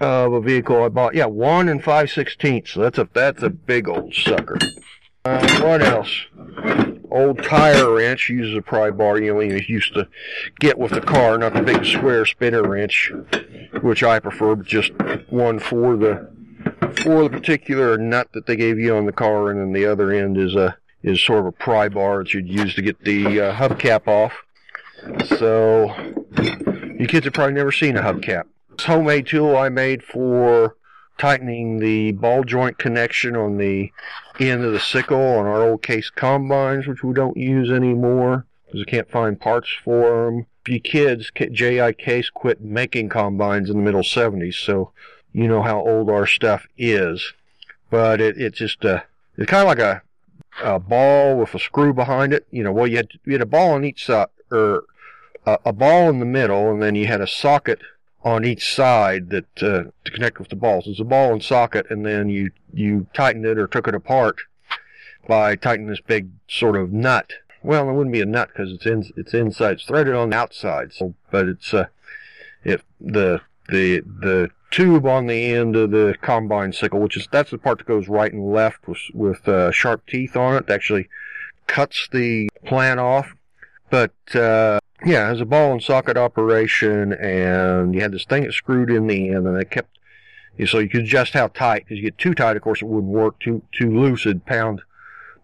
of 0.00 0.32
a 0.32 0.40
vehicle 0.40 0.82
I 0.82 0.88
bought. 0.88 1.14
Yeah, 1.14 1.26
one 1.26 1.68
and 1.68 1.84
five 1.84 2.10
sixteenths. 2.10 2.72
So 2.72 2.80
that's 2.80 2.98
a 2.98 3.08
that's 3.12 3.42
a 3.42 3.50
big 3.50 3.88
old 3.88 4.14
sucker. 4.14 4.58
Uh, 5.24 5.60
what 5.60 5.82
else? 5.82 6.24
Old 7.10 7.42
tire 7.42 7.94
wrench 7.94 8.28
uses 8.28 8.56
a 8.56 8.62
pry 8.62 8.90
bar. 8.90 9.18
You 9.18 9.34
know, 9.34 9.40
you 9.40 9.60
used 9.66 9.94
to 9.94 10.08
get 10.60 10.78
with 10.78 10.92
the 10.92 11.00
car, 11.00 11.38
not 11.38 11.54
the 11.54 11.62
big 11.62 11.84
square 11.84 12.24
spinner 12.24 12.62
wrench, 12.62 13.12
which 13.82 14.02
I 14.02 14.20
prefer, 14.20 14.54
but 14.54 14.66
just 14.66 14.92
one 15.28 15.58
for 15.58 15.96
the 15.96 16.30
for 17.02 17.24
the 17.24 17.30
particular 17.30 17.96
nut 17.98 18.28
that 18.32 18.46
they 18.46 18.56
gave 18.56 18.78
you 18.78 18.96
on 18.96 19.06
the 19.06 19.12
car, 19.12 19.50
and 19.50 19.60
then 19.60 19.72
the 19.72 19.86
other 19.90 20.12
end 20.12 20.36
is 20.36 20.54
a 20.54 20.76
is 21.02 21.20
sort 21.20 21.40
of 21.40 21.46
a 21.46 21.52
pry 21.52 21.88
bar 21.88 22.18
that 22.18 22.34
you'd 22.34 22.48
use 22.48 22.74
to 22.74 22.82
get 22.82 23.02
the 23.04 23.40
uh, 23.40 23.54
hubcap 23.54 24.06
off. 24.06 24.32
So, 25.38 25.94
you 26.98 27.06
kids 27.06 27.24
have 27.24 27.32
probably 27.32 27.54
never 27.54 27.72
seen 27.72 27.96
a 27.96 28.02
hubcap 28.02 28.44
This 28.76 28.84
homemade 28.84 29.26
tool 29.26 29.56
I 29.56 29.70
made 29.70 30.02
for 30.02 30.76
tightening 31.20 31.78
the 31.78 32.12
ball 32.12 32.42
joint 32.42 32.78
connection 32.78 33.36
on 33.36 33.58
the 33.58 33.92
end 34.40 34.64
of 34.64 34.72
the 34.72 34.80
sickle 34.80 35.20
on 35.20 35.44
our 35.44 35.62
old 35.62 35.82
case 35.82 36.08
combines, 36.08 36.86
which 36.86 37.04
we 37.04 37.12
don't 37.12 37.36
use 37.36 37.70
anymore 37.70 38.46
because 38.64 38.80
we 38.80 38.84
can't 38.86 39.10
find 39.10 39.38
parts 39.38 39.68
for 39.84 40.24
them. 40.24 40.46
You 40.66 40.80
kids, 40.80 41.30
JI 41.34 41.92
Case 41.94 42.30
quit 42.30 42.62
making 42.62 43.10
combines 43.10 43.68
in 43.68 43.76
the 43.76 43.82
middle 43.82 44.02
70s, 44.02 44.54
so 44.54 44.92
you 45.32 45.46
know 45.46 45.62
how 45.62 45.80
old 45.80 46.08
our 46.08 46.26
stuff 46.26 46.66
is. 46.78 47.34
But 47.90 48.20
it, 48.20 48.36
uh, 48.36 48.46
it's 48.46 48.58
just 48.58 48.84
a, 48.84 49.04
it's 49.36 49.50
kind 49.50 49.62
of 49.62 49.68
like 49.68 49.78
a, 49.78 50.02
a 50.62 50.78
ball 50.78 51.36
with 51.36 51.54
a 51.54 51.58
screw 51.58 51.92
behind 51.92 52.32
it. 52.32 52.46
You 52.50 52.62
know, 52.62 52.72
well, 52.72 52.86
you 52.86 52.96
had, 52.96 53.08
you 53.26 53.32
had 53.32 53.42
a 53.42 53.46
ball 53.46 53.72
on 53.72 53.84
each 53.84 54.06
side, 54.06 54.28
or 54.50 54.84
a, 55.44 55.58
a 55.66 55.72
ball 55.72 56.08
in 56.08 56.18
the 56.18 56.26
middle, 56.26 56.70
and 56.70 56.80
then 56.80 56.94
you 56.94 57.06
had 57.06 57.20
a 57.20 57.26
socket 57.26 57.80
on 58.22 58.44
each 58.44 58.74
side 58.74 59.30
that 59.30 59.62
uh, 59.62 59.90
to 60.04 60.12
connect 60.12 60.38
with 60.38 60.48
the 60.48 60.56
balls. 60.56 60.86
It's 60.86 61.00
a 61.00 61.04
ball 61.04 61.32
and 61.32 61.42
socket, 61.42 61.86
and 61.90 62.04
then 62.04 62.28
you 62.28 62.50
you 62.72 63.06
tightened 63.14 63.46
it 63.46 63.58
or 63.58 63.66
took 63.66 63.88
it 63.88 63.94
apart 63.94 64.36
by 65.26 65.56
tightening 65.56 65.88
this 65.88 66.00
big 66.00 66.30
sort 66.48 66.76
of 66.76 66.92
nut. 66.92 67.32
Well, 67.62 67.88
it 67.88 67.92
wouldn't 67.92 68.12
be 68.12 68.22
a 68.22 68.26
nut 68.26 68.48
because 68.48 68.72
it's 68.72 68.86
in 68.86 69.10
it's 69.16 69.34
inside. 69.34 69.72
It's 69.72 69.84
threaded 69.84 70.14
on 70.14 70.30
the 70.30 70.36
outside, 70.36 70.92
so 70.92 71.14
but 71.30 71.48
it's 71.48 71.72
uh, 71.72 71.86
it 72.64 72.82
the 73.00 73.40
the 73.68 74.00
the 74.00 74.50
tube 74.70 75.06
on 75.06 75.26
the 75.26 75.52
end 75.52 75.76
of 75.76 75.90
the 75.90 76.14
combine 76.20 76.72
sickle, 76.72 77.00
which 77.00 77.16
is 77.16 77.28
that's 77.30 77.50
the 77.50 77.58
part 77.58 77.78
that 77.78 77.86
goes 77.86 78.08
right 78.08 78.32
and 78.32 78.52
left 78.52 78.86
with 78.86 79.00
with 79.14 79.48
uh, 79.48 79.70
sharp 79.70 80.06
teeth 80.06 80.36
on 80.36 80.56
it. 80.56 80.70
Actually 80.70 81.08
cuts 81.66 82.08
the 82.12 82.48
plant 82.64 83.00
off. 83.00 83.34
But 83.90 84.12
uh, 84.34 84.79
yeah, 85.04 85.28
it 85.28 85.32
was 85.32 85.40
a 85.40 85.46
ball 85.46 85.72
and 85.72 85.82
socket 85.82 86.16
operation, 86.16 87.12
and 87.12 87.94
you 87.94 88.00
had 88.00 88.12
this 88.12 88.24
thing 88.24 88.44
that 88.44 88.52
screwed 88.52 88.90
in 88.90 89.06
the 89.06 89.30
end, 89.30 89.46
and 89.46 89.56
it 89.56 89.70
kept. 89.70 89.98
So 90.66 90.78
you 90.78 90.90
could 90.90 91.02
adjust 91.02 91.32
how 91.32 91.48
tight, 91.48 91.84
because 91.84 91.98
you 91.98 92.02
get 92.02 92.18
too 92.18 92.34
tight, 92.34 92.56
of 92.56 92.62
course, 92.62 92.82
it 92.82 92.86
wouldn't 92.86 93.12
work. 93.12 93.40
Too 93.40 93.62
too 93.72 93.98
loose, 93.98 94.26
it'd 94.26 94.44
pound 94.44 94.82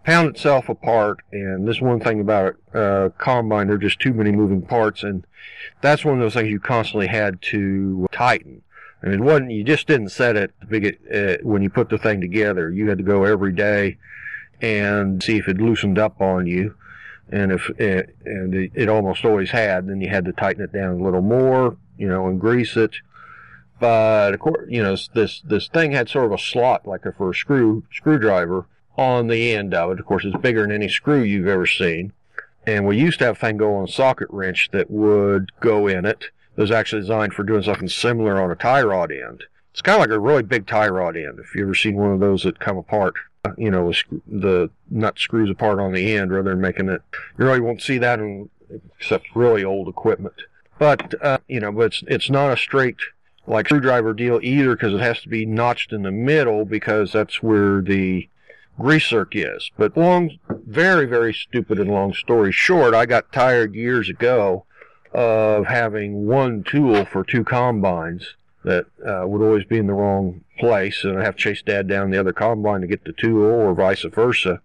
pound 0.04 0.28
itself 0.28 0.68
apart. 0.68 1.20
And 1.32 1.66
this 1.66 1.80
one 1.80 2.00
thing 2.00 2.20
about 2.20 2.54
it, 2.54 2.76
uh, 2.76 3.08
combine, 3.16 3.68
there 3.68 3.76
are 3.76 3.78
just 3.78 3.98
too 3.98 4.12
many 4.12 4.30
moving 4.30 4.62
parts, 4.62 5.02
and 5.02 5.26
that's 5.80 6.04
one 6.04 6.14
of 6.14 6.20
those 6.20 6.34
things 6.34 6.50
you 6.50 6.60
constantly 6.60 7.06
had 7.06 7.40
to 7.42 8.06
tighten. 8.12 8.62
I 9.02 9.06
mean, 9.06 9.20
it 9.20 9.24
wasn't 9.24 9.52
you 9.52 9.64
just 9.64 9.86
didn't 9.86 10.10
set 10.10 10.36
it 10.36 10.52
uh, 10.62 11.42
when 11.42 11.62
you 11.62 11.70
put 11.70 11.88
the 11.88 11.98
thing 11.98 12.20
together. 12.20 12.70
You 12.70 12.88
had 12.88 12.98
to 12.98 13.04
go 13.04 13.24
every 13.24 13.52
day 13.52 13.96
and 14.60 15.22
see 15.22 15.38
if 15.38 15.48
it 15.48 15.58
loosened 15.58 15.98
up 15.98 16.20
on 16.20 16.46
you 16.46 16.74
and 17.30 17.52
if 17.52 17.70
eh, 17.78 17.84
it, 17.84 18.16
and 18.24 18.54
it 18.54 18.88
almost 18.88 19.24
always 19.24 19.50
had, 19.50 19.88
then 19.88 20.00
you 20.00 20.08
had 20.08 20.24
to 20.26 20.32
tighten 20.32 20.62
it 20.62 20.72
down 20.72 21.00
a 21.00 21.04
little 21.04 21.22
more, 21.22 21.76
you 21.96 22.08
know, 22.08 22.28
and 22.28 22.40
grease 22.40 22.76
it. 22.76 22.96
But 23.78 24.34
of 24.34 24.40
course, 24.40 24.66
you 24.68 24.82
know, 24.82 24.96
this 25.14 25.40
this 25.40 25.68
thing 25.68 25.92
had 25.92 26.08
sort 26.08 26.26
of 26.26 26.32
a 26.32 26.38
slot 26.38 26.86
like 26.86 27.04
a 27.04 27.12
for 27.12 27.30
a 27.30 27.34
screw 27.34 27.84
screwdriver 27.92 28.66
on 28.96 29.26
the 29.26 29.52
end 29.52 29.74
of 29.74 29.90
it. 29.92 30.00
Of 30.00 30.06
course, 30.06 30.24
it's 30.24 30.36
bigger 30.36 30.62
than 30.62 30.72
any 30.72 30.88
screw 30.88 31.22
you've 31.22 31.48
ever 31.48 31.66
seen. 31.66 32.12
And 32.66 32.86
we 32.86 32.98
used 32.98 33.18
to 33.20 33.26
have 33.26 33.36
a 33.36 33.38
thing 33.38 33.58
go 33.58 33.76
on 33.76 33.84
a 33.84 33.88
socket 33.88 34.28
wrench 34.30 34.70
that 34.72 34.90
would 34.90 35.52
go 35.60 35.86
in 35.86 36.04
it. 36.04 36.30
It 36.56 36.60
was 36.60 36.70
actually 36.70 37.02
designed 37.02 37.34
for 37.34 37.44
doing 37.44 37.62
something 37.62 37.88
similar 37.88 38.42
on 38.42 38.50
a 38.50 38.56
tie 38.56 38.82
rod 38.82 39.12
end. 39.12 39.44
It's 39.70 39.82
kind 39.82 39.96
of 39.96 40.00
like 40.00 40.16
a 40.16 40.18
really 40.18 40.42
big 40.42 40.66
tie 40.66 40.88
rod 40.88 41.16
end. 41.16 41.38
If 41.38 41.54
you 41.54 41.62
ever 41.62 41.74
seen 41.74 41.96
one 41.96 42.12
of 42.12 42.20
those 42.20 42.42
that 42.44 42.58
come 42.58 42.78
apart 42.78 43.14
you 43.56 43.70
know, 43.70 43.92
the 44.26 44.70
nut 44.90 45.18
screws 45.18 45.50
apart 45.50 45.78
on 45.78 45.92
the 45.92 46.14
end 46.16 46.32
rather 46.32 46.50
than 46.50 46.60
making 46.60 46.88
it. 46.88 47.02
You 47.38 47.44
really 47.44 47.60
won't 47.60 47.82
see 47.82 47.98
that 47.98 48.18
in, 48.18 48.48
except 48.98 49.34
really 49.34 49.64
old 49.64 49.88
equipment. 49.88 50.34
But, 50.78 51.14
uh, 51.22 51.38
you 51.48 51.60
know, 51.60 51.72
but 51.72 51.86
it's, 51.86 52.04
it's 52.06 52.30
not 52.30 52.52
a 52.52 52.56
straight, 52.56 52.96
like, 53.46 53.66
screwdriver 53.66 54.12
deal 54.12 54.40
either 54.42 54.74
because 54.74 54.92
it 54.92 55.00
has 55.00 55.20
to 55.22 55.28
be 55.28 55.46
notched 55.46 55.92
in 55.92 56.02
the 56.02 56.10
middle 56.10 56.64
because 56.64 57.12
that's 57.12 57.42
where 57.42 57.80
the 57.80 58.28
grease 58.78 59.08
zerk 59.08 59.32
is. 59.32 59.70
But 59.78 59.96
long, 59.96 60.38
very, 60.48 61.06
very 61.06 61.32
stupid 61.32 61.78
and 61.78 61.90
long 61.90 62.12
story 62.12 62.52
short, 62.52 62.94
I 62.94 63.06
got 63.06 63.32
tired 63.32 63.74
years 63.74 64.08
ago 64.08 64.66
of 65.12 65.66
having 65.66 66.26
one 66.26 66.62
tool 66.62 67.06
for 67.06 67.24
two 67.24 67.42
combines 67.42 68.34
that 68.64 68.86
uh, 69.06 69.26
would 69.26 69.40
always 69.40 69.64
be 69.64 69.78
in 69.78 69.86
the 69.86 69.94
wrong 69.94 70.42
place, 70.58 71.04
and 71.04 71.18
I 71.18 71.24
have 71.24 71.36
to 71.36 71.42
chase 71.42 71.62
Dad 71.62 71.88
down 71.88 72.10
the 72.10 72.20
other 72.20 72.32
combine 72.32 72.80
to 72.80 72.86
get 72.86 73.04
the 73.04 73.12
tool, 73.12 73.44
or 73.44 73.74
vice 73.74 74.02
versa. 74.02 74.60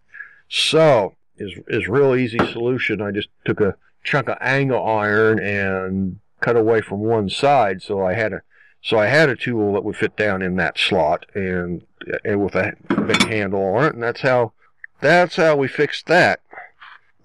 So, 0.49 1.15
is 1.37 1.53
is 1.67 1.87
real 1.87 2.15
easy 2.15 2.39
solution. 2.51 3.01
I 3.01 3.11
just 3.11 3.29
took 3.45 3.61
a 3.61 3.75
chunk 4.03 4.29
of 4.29 4.37
angle 4.41 4.83
iron 4.85 5.39
and 5.39 6.19
cut 6.39 6.57
away 6.57 6.81
from 6.81 6.99
one 6.99 7.29
side, 7.29 7.81
so 7.81 8.05
I 8.05 8.13
had 8.13 8.33
a 8.33 8.41
so 8.83 8.97
I 8.97 9.07
had 9.07 9.29
a 9.29 9.35
tool 9.35 9.73
that 9.73 9.83
would 9.83 9.95
fit 9.95 10.17
down 10.17 10.41
in 10.41 10.55
that 10.55 10.79
slot, 10.79 11.27
and, 11.35 11.83
and 12.25 12.43
with 12.43 12.55
a 12.55 12.73
big 12.89 13.27
handle 13.27 13.63
on 13.75 13.85
it, 13.85 13.93
and 13.93 14.01
that's 14.01 14.21
how 14.21 14.53
that's 14.99 15.35
how 15.35 15.55
we 15.55 15.67
fixed 15.67 16.07
that. 16.07 16.41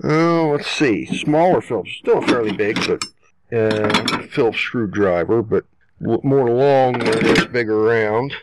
Oh, 0.04 0.50
let's 0.52 0.70
see, 0.70 1.06
smaller 1.06 1.62
Phillips, 1.62 1.96
still 1.98 2.20
fairly 2.20 2.52
big, 2.52 2.78
but 2.86 3.02
uh, 3.56 4.26
Phillips 4.28 4.58
screwdriver, 4.58 5.42
but 5.42 5.64
more 5.98 6.50
long 6.50 6.98
than 6.98 7.08
it 7.08 7.24
is 7.24 7.46
big 7.46 7.70
around. 7.70 8.34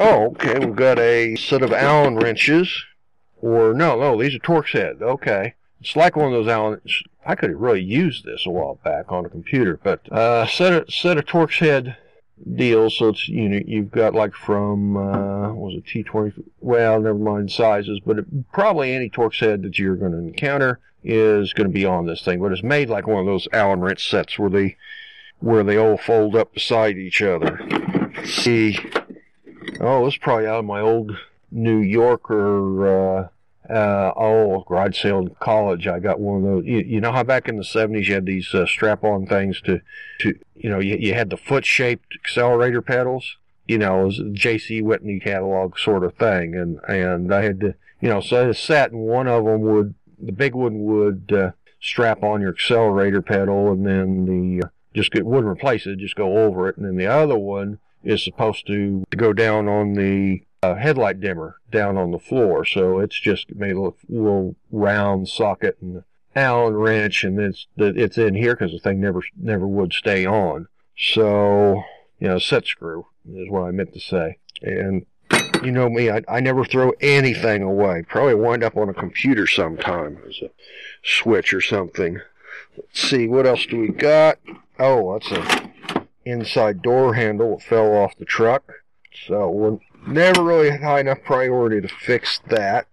Oh, 0.00 0.26
okay, 0.28 0.58
we've 0.58 0.74
got 0.76 0.98
a 0.98 1.36
set 1.36 1.62
of 1.62 1.72
Allen 1.72 2.16
wrenches. 2.16 2.84
Or, 3.40 3.74
no, 3.74 3.98
no, 3.98 4.20
these 4.20 4.34
are 4.34 4.38
Torx 4.38 4.72
head. 4.72 5.02
Okay. 5.02 5.54
it's 5.80 5.96
like 5.96 6.16
one 6.16 6.26
of 6.26 6.32
those 6.32 6.48
Allen. 6.48 6.80
I 7.26 7.34
could 7.34 7.50
have 7.50 7.58
really 7.58 7.82
used 7.82 8.24
this 8.24 8.46
a 8.46 8.50
while 8.50 8.78
back 8.84 9.10
on 9.10 9.26
a 9.26 9.28
computer, 9.28 9.78
but 9.82 10.10
uh, 10.10 10.46
set 10.46 10.72
a 10.72 10.90
set 10.90 11.18
of 11.18 11.26
Torx 11.26 11.58
head 11.58 11.96
deals. 12.56 12.96
So 12.98 13.08
it's 13.08 13.28
you 13.28 13.48
know 13.48 13.60
you've 13.66 13.90
got 13.90 14.14
like 14.14 14.34
from 14.34 14.96
uh, 14.96 15.52
was 15.52 15.74
it 15.74 15.86
T 15.86 16.02
twenty? 16.02 16.32
Well, 16.60 17.00
never 17.00 17.18
mind 17.18 17.50
sizes, 17.52 18.00
but 18.04 18.18
it, 18.18 18.52
probably 18.52 18.92
any 18.94 19.10
Torx 19.10 19.40
head 19.40 19.62
that 19.62 19.78
you're 19.78 19.96
going 19.96 20.12
to 20.12 20.18
encounter 20.18 20.80
is 21.04 21.52
going 21.52 21.68
to 21.68 21.72
be 21.72 21.84
on 21.84 22.06
this 22.06 22.24
thing. 22.24 22.40
But 22.40 22.52
it's 22.52 22.62
made 22.62 22.88
like 22.88 23.06
one 23.06 23.20
of 23.20 23.26
those 23.26 23.48
Allen 23.52 23.80
wrench 23.80 24.08
sets 24.08 24.38
where 24.38 24.50
they 24.50 24.76
where 25.40 25.64
they 25.64 25.76
all 25.76 25.96
fold 25.96 26.36
up 26.36 26.54
beside 26.54 26.96
each 26.96 27.20
other. 27.22 27.58
See, 28.24 28.78
oh, 29.80 30.06
it's 30.06 30.16
probably 30.16 30.46
out 30.46 30.60
of 30.60 30.64
my 30.64 30.80
old 30.80 31.16
New 31.50 31.78
Yorker. 31.78 32.86
Uh, 33.20 33.28
uh, 33.72 34.12
oh, 34.16 34.64
garage 34.66 35.00
sale 35.00 35.20
in 35.20 35.34
college. 35.40 35.86
I 35.86 35.98
got 35.98 36.20
one 36.20 36.38
of 36.38 36.42
those. 36.42 36.64
You, 36.64 36.78
you 36.78 37.00
know 37.00 37.12
how 37.12 37.22
back 37.22 37.48
in 37.48 37.56
the 37.56 37.64
seventies 37.64 38.08
you 38.08 38.14
had 38.14 38.26
these 38.26 38.52
uh, 38.54 38.66
strap-on 38.66 39.26
things 39.26 39.60
to, 39.62 39.80
to, 40.20 40.38
you 40.54 40.68
know, 40.68 40.78
you, 40.78 40.96
you 40.96 41.14
had 41.14 41.30
the 41.30 41.36
foot-shaped 41.36 42.14
accelerator 42.14 42.82
pedals. 42.82 43.36
You 43.66 43.78
know, 43.78 44.02
it 44.02 44.04
was 44.04 44.20
J.C. 44.32 44.82
Whitney 44.82 45.20
catalog 45.20 45.78
sort 45.78 46.04
of 46.04 46.14
thing, 46.14 46.56
and 46.56 46.80
and 46.88 47.32
I 47.32 47.42
had 47.42 47.60
to, 47.60 47.74
you 48.00 48.08
know, 48.08 48.20
so 48.20 48.48
I 48.48 48.52
sat 48.52 48.90
and 48.90 49.00
one 49.00 49.28
of 49.28 49.44
them 49.44 49.60
would, 49.62 49.94
the 50.20 50.32
big 50.32 50.54
one 50.54 50.82
would 50.82 51.32
uh, 51.32 51.52
strap 51.80 52.22
on 52.22 52.40
your 52.40 52.50
accelerator 52.50 53.22
pedal, 53.22 53.72
and 53.72 53.86
then 53.86 54.26
the 54.26 54.66
uh, 54.66 54.68
just 54.94 55.14
it 55.14 55.24
wouldn't 55.24 55.50
replace 55.50 55.86
it, 55.86 55.98
just 55.98 56.16
go 56.16 56.38
over 56.38 56.68
it, 56.68 56.76
and 56.76 56.84
then 56.84 56.96
the 56.96 57.06
other 57.06 57.38
one 57.38 57.78
is 58.04 58.24
supposed 58.24 58.66
to, 58.66 59.04
go 59.16 59.32
down 59.32 59.68
on 59.68 59.94
the 59.94 60.42
a 60.62 60.76
headlight 60.76 61.20
dimmer 61.20 61.56
down 61.70 61.96
on 61.96 62.12
the 62.12 62.18
floor. 62.18 62.64
So 62.64 63.00
it's 63.00 63.18
just 63.18 63.54
made 63.54 63.74
a 63.74 63.92
little 64.08 64.56
round 64.70 65.28
socket 65.28 65.76
and 65.80 66.04
Allen 66.34 66.74
wrench, 66.74 67.24
and 67.24 67.38
it's 67.38 67.66
it's 67.76 68.16
in 68.16 68.34
here 68.34 68.54
because 68.54 68.72
the 68.72 68.78
thing 68.78 69.00
never 69.00 69.22
never 69.36 69.66
would 69.66 69.92
stay 69.92 70.24
on. 70.24 70.68
So 70.96 71.82
you 72.18 72.28
know, 72.28 72.38
set 72.38 72.66
screw 72.66 73.06
is 73.28 73.50
what 73.50 73.62
I 73.62 73.70
meant 73.70 73.92
to 73.94 74.00
say. 74.00 74.38
And 74.62 75.04
you 75.62 75.72
know 75.72 75.90
me, 75.90 76.10
I, 76.10 76.22
I 76.28 76.40
never 76.40 76.64
throw 76.64 76.92
anything 77.00 77.62
away. 77.62 78.04
Probably 78.08 78.34
wind 78.34 78.62
up 78.62 78.76
on 78.76 78.88
a 78.88 78.94
computer 78.94 79.46
sometime 79.46 80.18
as 80.28 80.40
a 80.42 80.50
switch 81.02 81.52
or 81.52 81.60
something. 81.60 82.20
Let's 82.76 83.00
see, 83.00 83.28
what 83.28 83.46
else 83.46 83.66
do 83.66 83.78
we 83.78 83.88
got? 83.88 84.38
Oh, 84.78 85.12
that's 85.12 85.30
a 85.30 85.71
inside 86.24 86.82
door 86.82 87.14
handle 87.14 87.56
that 87.56 87.64
fell 87.64 87.94
off 87.94 88.16
the 88.18 88.24
truck. 88.24 88.72
So 89.26 89.50
we're 89.50 89.78
never 90.06 90.42
really 90.42 90.76
high 90.76 91.00
enough 91.00 91.22
priority 91.24 91.80
to 91.80 91.88
fix 91.88 92.40
that. 92.48 92.86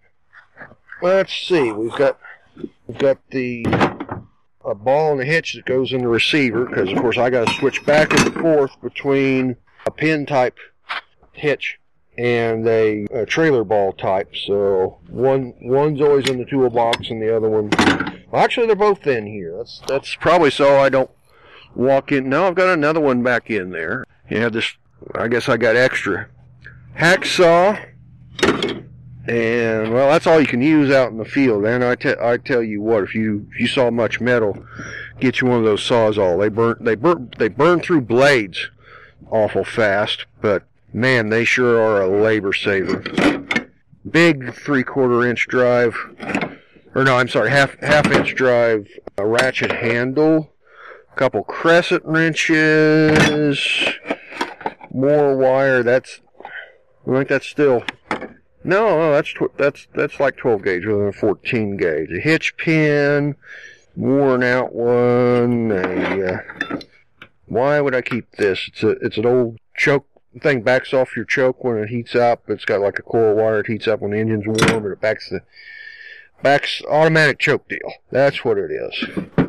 Let's 1.02 1.34
see, 1.34 1.72
we've 1.72 1.96
got 1.96 2.20
we've 2.88 2.98
got 2.98 3.18
the 3.32 3.66
a 4.66 4.76
ball 4.76 5.14
and 5.14 5.22
a 5.22 5.26
hitch 5.26 5.54
that 5.54 5.66
goes 5.66 5.94
in 5.94 6.02
the 6.02 6.08
receiver 6.08 6.66
because 6.66 6.92
of 6.92 6.98
course 7.00 7.18
I 7.18 7.30
got 7.30 7.48
to 7.48 7.54
switch 7.54 7.86
back 7.86 8.12
and 8.14 8.34
forth 8.36 8.72
between 8.82 9.56
a 9.86 9.92
pin 9.92 10.26
type 10.26 10.58
hitch 11.32 11.80
and 12.18 12.68
a, 12.68 13.06
a, 13.12 13.26
trailer 13.26 13.64
ball 13.64 13.94
type. 13.94 14.36
So 14.36 15.00
one 15.08 15.54
one's 15.62 16.02
always 16.02 16.30
in 16.30 16.38
the 16.38 16.46
toolbox 16.46 17.10
and 17.10 17.22
the 17.22 17.36
other 17.36 17.50
one. 17.50 17.70
Well, 18.30 18.44
actually, 18.44 18.68
they're 18.68 18.76
both 18.76 19.08
in 19.08 19.26
here. 19.26 19.56
That's 19.58 19.82
that's 19.88 20.16
probably 20.16 20.52
so 20.52 20.80
I 20.80 20.90
don't 20.90 21.10
walk 21.80 22.12
in. 22.12 22.30
Now 22.30 22.48
I've 22.48 22.56
got 22.56 22.70
another 22.70 23.00
one 23.00 23.24
back 23.24 23.50
in 23.50 23.72
there. 23.72 24.06
You 24.30 24.42
have 24.42 24.54
this. 24.54 24.76
I 25.16 25.28
guess 25.28 25.48
I 25.48 25.58
got 25.58 25.76
extra 25.76 26.28
hacksaw, 26.98 27.84
and 29.26 29.94
well, 29.94 30.10
that's 30.10 30.28
all 30.28 30.42
you 30.42 30.48
can 30.48 30.62
use 30.62 30.92
out 30.92 31.12
in 31.12 31.18
the 31.18 31.26
field. 31.26 31.66
And 31.66 31.84
I, 31.84 31.96
te- 31.96 32.20
I 32.22 32.38
tell 32.38 32.62
you 32.62 32.82
what, 32.82 33.04
if 33.04 33.16
you 33.16 33.48
if 33.54 33.60
you 33.60 33.68
saw 33.68 33.90
much 33.90 34.20
metal, 34.20 34.66
get 35.20 35.40
you 35.42 35.48
one 35.48 35.60
of 35.60 35.64
those 35.64 35.82
sawzall. 35.82 36.40
They 36.40 36.50
burn 36.50 36.78
they 36.82 36.96
burn 36.96 37.32
they 37.38 37.48
burn 37.48 37.80
through 37.80 38.02
blades 38.02 38.70
awful 39.32 39.64
fast, 39.64 40.26
but 40.42 40.64
man, 40.94 41.30
they 41.30 41.46
sure 41.46 41.80
are 41.82 42.02
a 42.02 42.22
labor 42.22 42.54
saver. 42.54 43.04
Big 44.10 44.54
three 44.54 44.84
quarter 44.84 45.26
inch 45.26 45.48
drive, 45.48 45.96
or 46.96 47.04
no, 47.04 47.16
I'm 47.16 47.30
sorry, 47.30 47.52
half 47.52 47.80
half 47.80 48.12
inch 48.12 48.36
drive, 48.36 48.88
a 49.18 49.26
ratchet 49.26 49.72
handle, 49.72 50.52
couple 51.20 51.44
crescent 51.44 52.02
wrenches, 52.06 53.60
more 54.94 55.36
wire. 55.36 55.84
That's 55.84 56.22
I 57.06 57.12
think 57.12 57.28
that's 57.28 57.46
still 57.46 57.84
no, 58.64 58.98
no, 58.98 59.12
that's 59.12 59.34
that's 59.58 59.88
that's 59.94 60.20
like 60.22 60.38
12 60.38 60.64
gauge 60.64 60.86
rather 60.86 61.04
than 61.04 61.12
14 61.12 61.76
gauge. 61.76 62.10
A 62.12 62.22
hitch 62.22 62.56
pin, 62.56 63.36
worn 63.98 64.44
out 64.44 64.74
one. 64.74 65.72
A, 65.74 66.36
uh, 66.36 66.80
why 67.48 67.82
would 67.82 67.96
I 67.96 68.02
keep 68.02 68.32
this? 68.38 68.70
It's 68.70 68.84
a 68.84 68.92
it's 69.02 69.18
an 69.18 69.26
old 69.26 69.58
choke 69.76 70.08
thing. 70.42 70.62
Backs 70.62 70.94
off 70.94 71.18
your 71.18 71.26
choke 71.26 71.66
when 71.66 71.80
it 71.80 71.90
heats 71.90 72.16
up. 72.16 72.44
It's 72.48 72.64
got 72.64 72.80
like 72.80 72.98
a 72.98 73.04
coil 73.04 73.36
wire. 73.36 73.60
It 73.60 73.68
heats 73.68 73.90
up 73.90 74.00
when 74.00 74.12
the 74.12 74.20
engine's 74.20 74.48
warm, 74.48 74.84
but 74.84 74.92
it 74.92 75.02
backs 75.02 75.30
the 75.30 75.42
backs 76.42 76.82
automatic 76.90 77.40
choke 77.40 77.68
deal. 77.68 77.92
That's 78.10 78.46
what 78.46 78.58
it 78.58 78.72
is. 78.72 79.49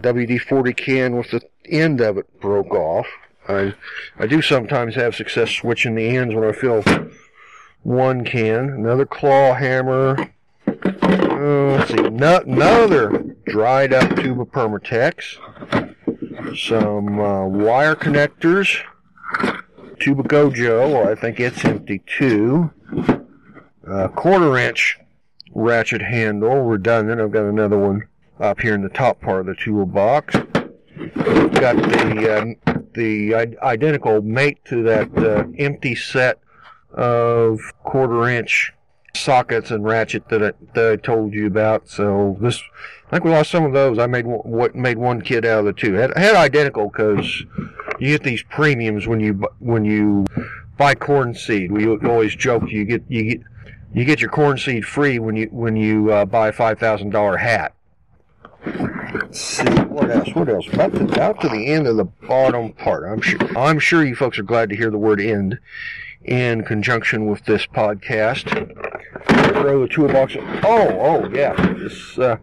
WD-40 0.00 0.76
can 0.76 1.16
with 1.16 1.30
the 1.30 1.42
end 1.66 2.00
of 2.00 2.18
it 2.18 2.40
broke 2.40 2.72
off. 2.72 3.06
I, 3.48 3.74
I 4.18 4.26
do 4.26 4.42
sometimes 4.42 4.94
have 4.94 5.14
success 5.14 5.50
switching 5.50 5.94
the 5.94 6.16
ends 6.16 6.34
when 6.34 6.44
I 6.44 6.52
fill 6.52 6.84
one 7.82 8.24
can. 8.24 8.70
Another 8.70 9.06
claw 9.06 9.54
hammer. 9.54 10.16
Uh, 10.66 11.76
let's 11.76 11.90
see, 11.90 11.96
no, 11.96 12.38
another 12.38 13.36
dried 13.46 13.92
up 13.92 14.16
tube 14.16 14.40
of 14.40 14.48
Permatex. 14.48 15.38
Some 16.56 17.18
uh, 17.18 17.46
wire 17.46 17.94
connectors. 17.94 18.82
Tube 19.98 20.20
of 20.20 20.26
Gojo, 20.26 20.92
well, 20.92 21.08
I 21.08 21.14
think 21.14 21.40
it's 21.40 21.64
empty 21.64 22.02
too. 22.18 22.70
Uh, 23.86 24.08
quarter 24.08 24.56
inch 24.56 24.98
ratchet 25.54 26.00
handle, 26.00 26.62
redundant. 26.62 27.20
I've 27.20 27.32
got 27.32 27.44
another 27.44 27.78
one 27.78 28.06
up 28.40 28.60
here 28.60 28.74
in 28.74 28.82
the 28.82 28.88
top 28.88 29.20
part 29.20 29.40
of 29.40 29.46
the 29.46 29.54
toolbox. 29.54 30.34
Got 30.34 31.76
the 31.76 32.56
uh, 32.66 32.74
the 32.94 33.56
identical 33.62 34.22
mate 34.22 34.58
to 34.66 34.82
that 34.82 35.16
uh, 35.16 35.44
empty 35.58 35.94
set 35.94 36.40
of 36.92 37.60
quarter 37.84 38.28
inch 38.28 38.72
sockets 39.14 39.70
and 39.70 39.84
ratchet 39.84 40.28
that 40.28 40.42
I, 40.42 40.52
that 40.74 40.92
I 40.92 40.96
told 40.96 41.32
you 41.32 41.46
about. 41.46 41.88
So 41.88 42.36
this, 42.40 42.62
I 43.06 43.10
think 43.10 43.24
we 43.24 43.30
lost 43.30 43.50
some 43.50 43.64
of 43.64 43.72
those. 43.72 43.98
I 43.98 44.06
made 44.06 44.26
what 44.26 44.74
made 44.74 44.98
one 44.98 45.20
kit 45.20 45.44
out 45.44 45.60
of 45.60 45.64
the 45.64 45.72
two. 45.72 45.94
Had, 45.94 46.16
had 46.16 46.34
identical 46.34 46.88
because 46.88 47.44
you 47.98 48.08
get 48.08 48.22
these 48.22 48.42
premiums 48.42 49.06
when 49.06 49.20
you 49.20 49.44
when 49.58 49.84
you 49.84 50.26
buy 50.76 50.94
corn 50.94 51.34
seed. 51.34 51.72
We 51.72 51.86
always 51.86 52.34
joke 52.34 52.70
you 52.70 52.84
get 52.84 53.04
you 53.08 53.24
get 53.24 53.40
you 53.92 54.04
get 54.04 54.20
your 54.20 54.30
corn 54.30 54.58
seed 54.58 54.84
free 54.84 55.18
when 55.18 55.36
you 55.36 55.48
when 55.50 55.76
you 55.76 56.12
uh, 56.12 56.24
buy 56.24 56.48
a 56.48 56.52
five 56.52 56.78
thousand 56.78 57.10
dollar 57.10 57.36
hat. 57.36 57.74
Let's 58.66 59.40
see 59.40 59.64
what 59.64 60.10
else. 60.10 60.34
What 60.34 60.48
else? 60.48 60.66
About 60.72 60.92
to, 60.94 61.04
about 61.04 61.40
to 61.40 61.48
the 61.48 61.66
end 61.66 61.86
of 61.86 61.96
the 61.96 62.04
bottom 62.04 62.72
part. 62.72 63.04
I'm 63.04 63.20
sure. 63.20 63.58
I'm 63.58 63.78
sure 63.78 64.04
you 64.04 64.14
folks 64.14 64.38
are 64.38 64.42
glad 64.44 64.68
to 64.70 64.76
hear 64.76 64.90
the 64.90 64.98
word 64.98 65.20
"end" 65.20 65.58
in 66.24 66.64
conjunction 66.64 67.26
with 67.26 67.44
this 67.44 67.66
podcast. 67.66 68.50
Throw 69.52 69.80
the 69.80 69.88
toolbox. 69.88 70.36
Oh, 70.64 70.88
oh, 71.00 71.28
yeah. 71.30 71.54
This, 71.74 72.18
uh, 72.18 72.36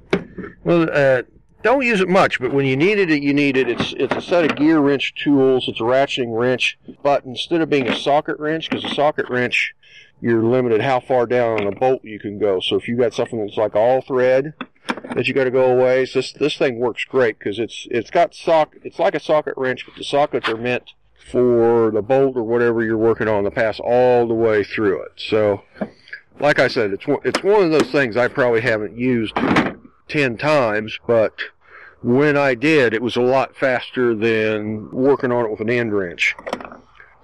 well, 0.63 0.89
uh, 0.91 1.23
don't 1.63 1.85
use 1.85 2.01
it 2.01 2.09
much, 2.09 2.39
but 2.39 2.53
when 2.53 2.65
you 2.65 2.75
needed 2.75 3.11
it, 3.11 3.21
you 3.21 3.33
need 3.33 3.57
it. 3.57 3.69
It's 3.69 3.93
it's 3.97 4.15
a 4.15 4.21
set 4.21 4.49
of 4.49 4.57
gear 4.57 4.79
wrench 4.79 5.13
tools. 5.15 5.67
It's 5.67 5.79
a 5.79 5.83
ratcheting 5.83 6.37
wrench, 6.37 6.77
but 7.03 7.25
instead 7.25 7.61
of 7.61 7.69
being 7.69 7.87
a 7.87 7.95
socket 7.95 8.39
wrench, 8.39 8.69
because 8.69 8.85
a 8.85 8.93
socket 8.93 9.29
wrench, 9.29 9.73
you're 10.21 10.43
limited 10.43 10.81
how 10.81 10.99
far 10.99 11.25
down 11.25 11.61
on 11.61 11.67
a 11.67 11.75
bolt 11.75 12.03
you 12.03 12.19
can 12.19 12.39
go. 12.39 12.59
So 12.59 12.75
if 12.75 12.87
you 12.87 12.97
got 12.97 13.13
something 13.13 13.39
that's 13.39 13.57
like 13.57 13.75
all 13.75 14.01
thread, 14.01 14.53
that 15.15 15.27
you 15.27 15.33
got 15.33 15.45
to 15.45 15.51
go 15.51 15.71
away. 15.71 16.05
So 16.05 16.19
this 16.19 16.33
this 16.33 16.57
thing 16.57 16.79
works 16.79 17.03
great 17.05 17.39
because 17.39 17.59
it's 17.59 17.87
it's 17.91 18.09
got 18.09 18.35
sock. 18.35 18.75
It's 18.83 18.99
like 18.99 19.15
a 19.15 19.19
socket 19.19 19.55
wrench, 19.57 19.85
but 19.85 19.95
the 19.95 20.03
sockets 20.03 20.47
are 20.49 20.57
meant 20.57 20.91
for 21.31 21.91
the 21.91 22.01
bolt 22.01 22.37
or 22.37 22.43
whatever 22.43 22.83
you're 22.83 22.97
working 22.97 23.27
on 23.27 23.43
to 23.43 23.51
pass 23.51 23.79
all 23.79 24.27
the 24.27 24.33
way 24.33 24.63
through 24.63 25.01
it. 25.03 25.11
So, 25.17 25.63
like 26.39 26.59
I 26.59 26.67
said, 26.67 26.91
it's 26.91 27.05
it's 27.23 27.43
one 27.43 27.63
of 27.63 27.71
those 27.71 27.91
things 27.91 28.17
I 28.17 28.27
probably 28.27 28.61
haven't 28.61 28.97
used 28.97 29.35
ten 30.07 30.37
times, 30.37 30.99
but 31.05 31.33
when 32.01 32.37
I 32.37 32.53
did, 32.53 32.93
it 32.93 33.01
was 33.01 33.15
a 33.15 33.21
lot 33.21 33.55
faster 33.55 34.13
than 34.15 34.91
working 34.91 35.31
on 35.31 35.45
it 35.45 35.51
with 35.51 35.61
an 35.61 35.69
end 35.69 35.93
wrench. 35.93 36.35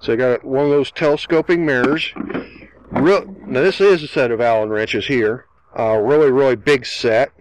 So 0.00 0.12
I 0.12 0.16
got 0.16 0.44
one 0.44 0.64
of 0.64 0.70
those 0.70 0.90
telescoping 0.90 1.64
mirrors. 1.64 2.12
Real, 2.90 3.24
now 3.46 3.62
this 3.62 3.80
is 3.80 4.02
a 4.02 4.08
set 4.08 4.30
of 4.30 4.40
Allen 4.40 4.68
wrenches 4.68 5.06
here. 5.06 5.46
Uh, 5.78 5.96
really, 5.96 6.30
really 6.30 6.56
big 6.56 6.84
set 6.84 7.32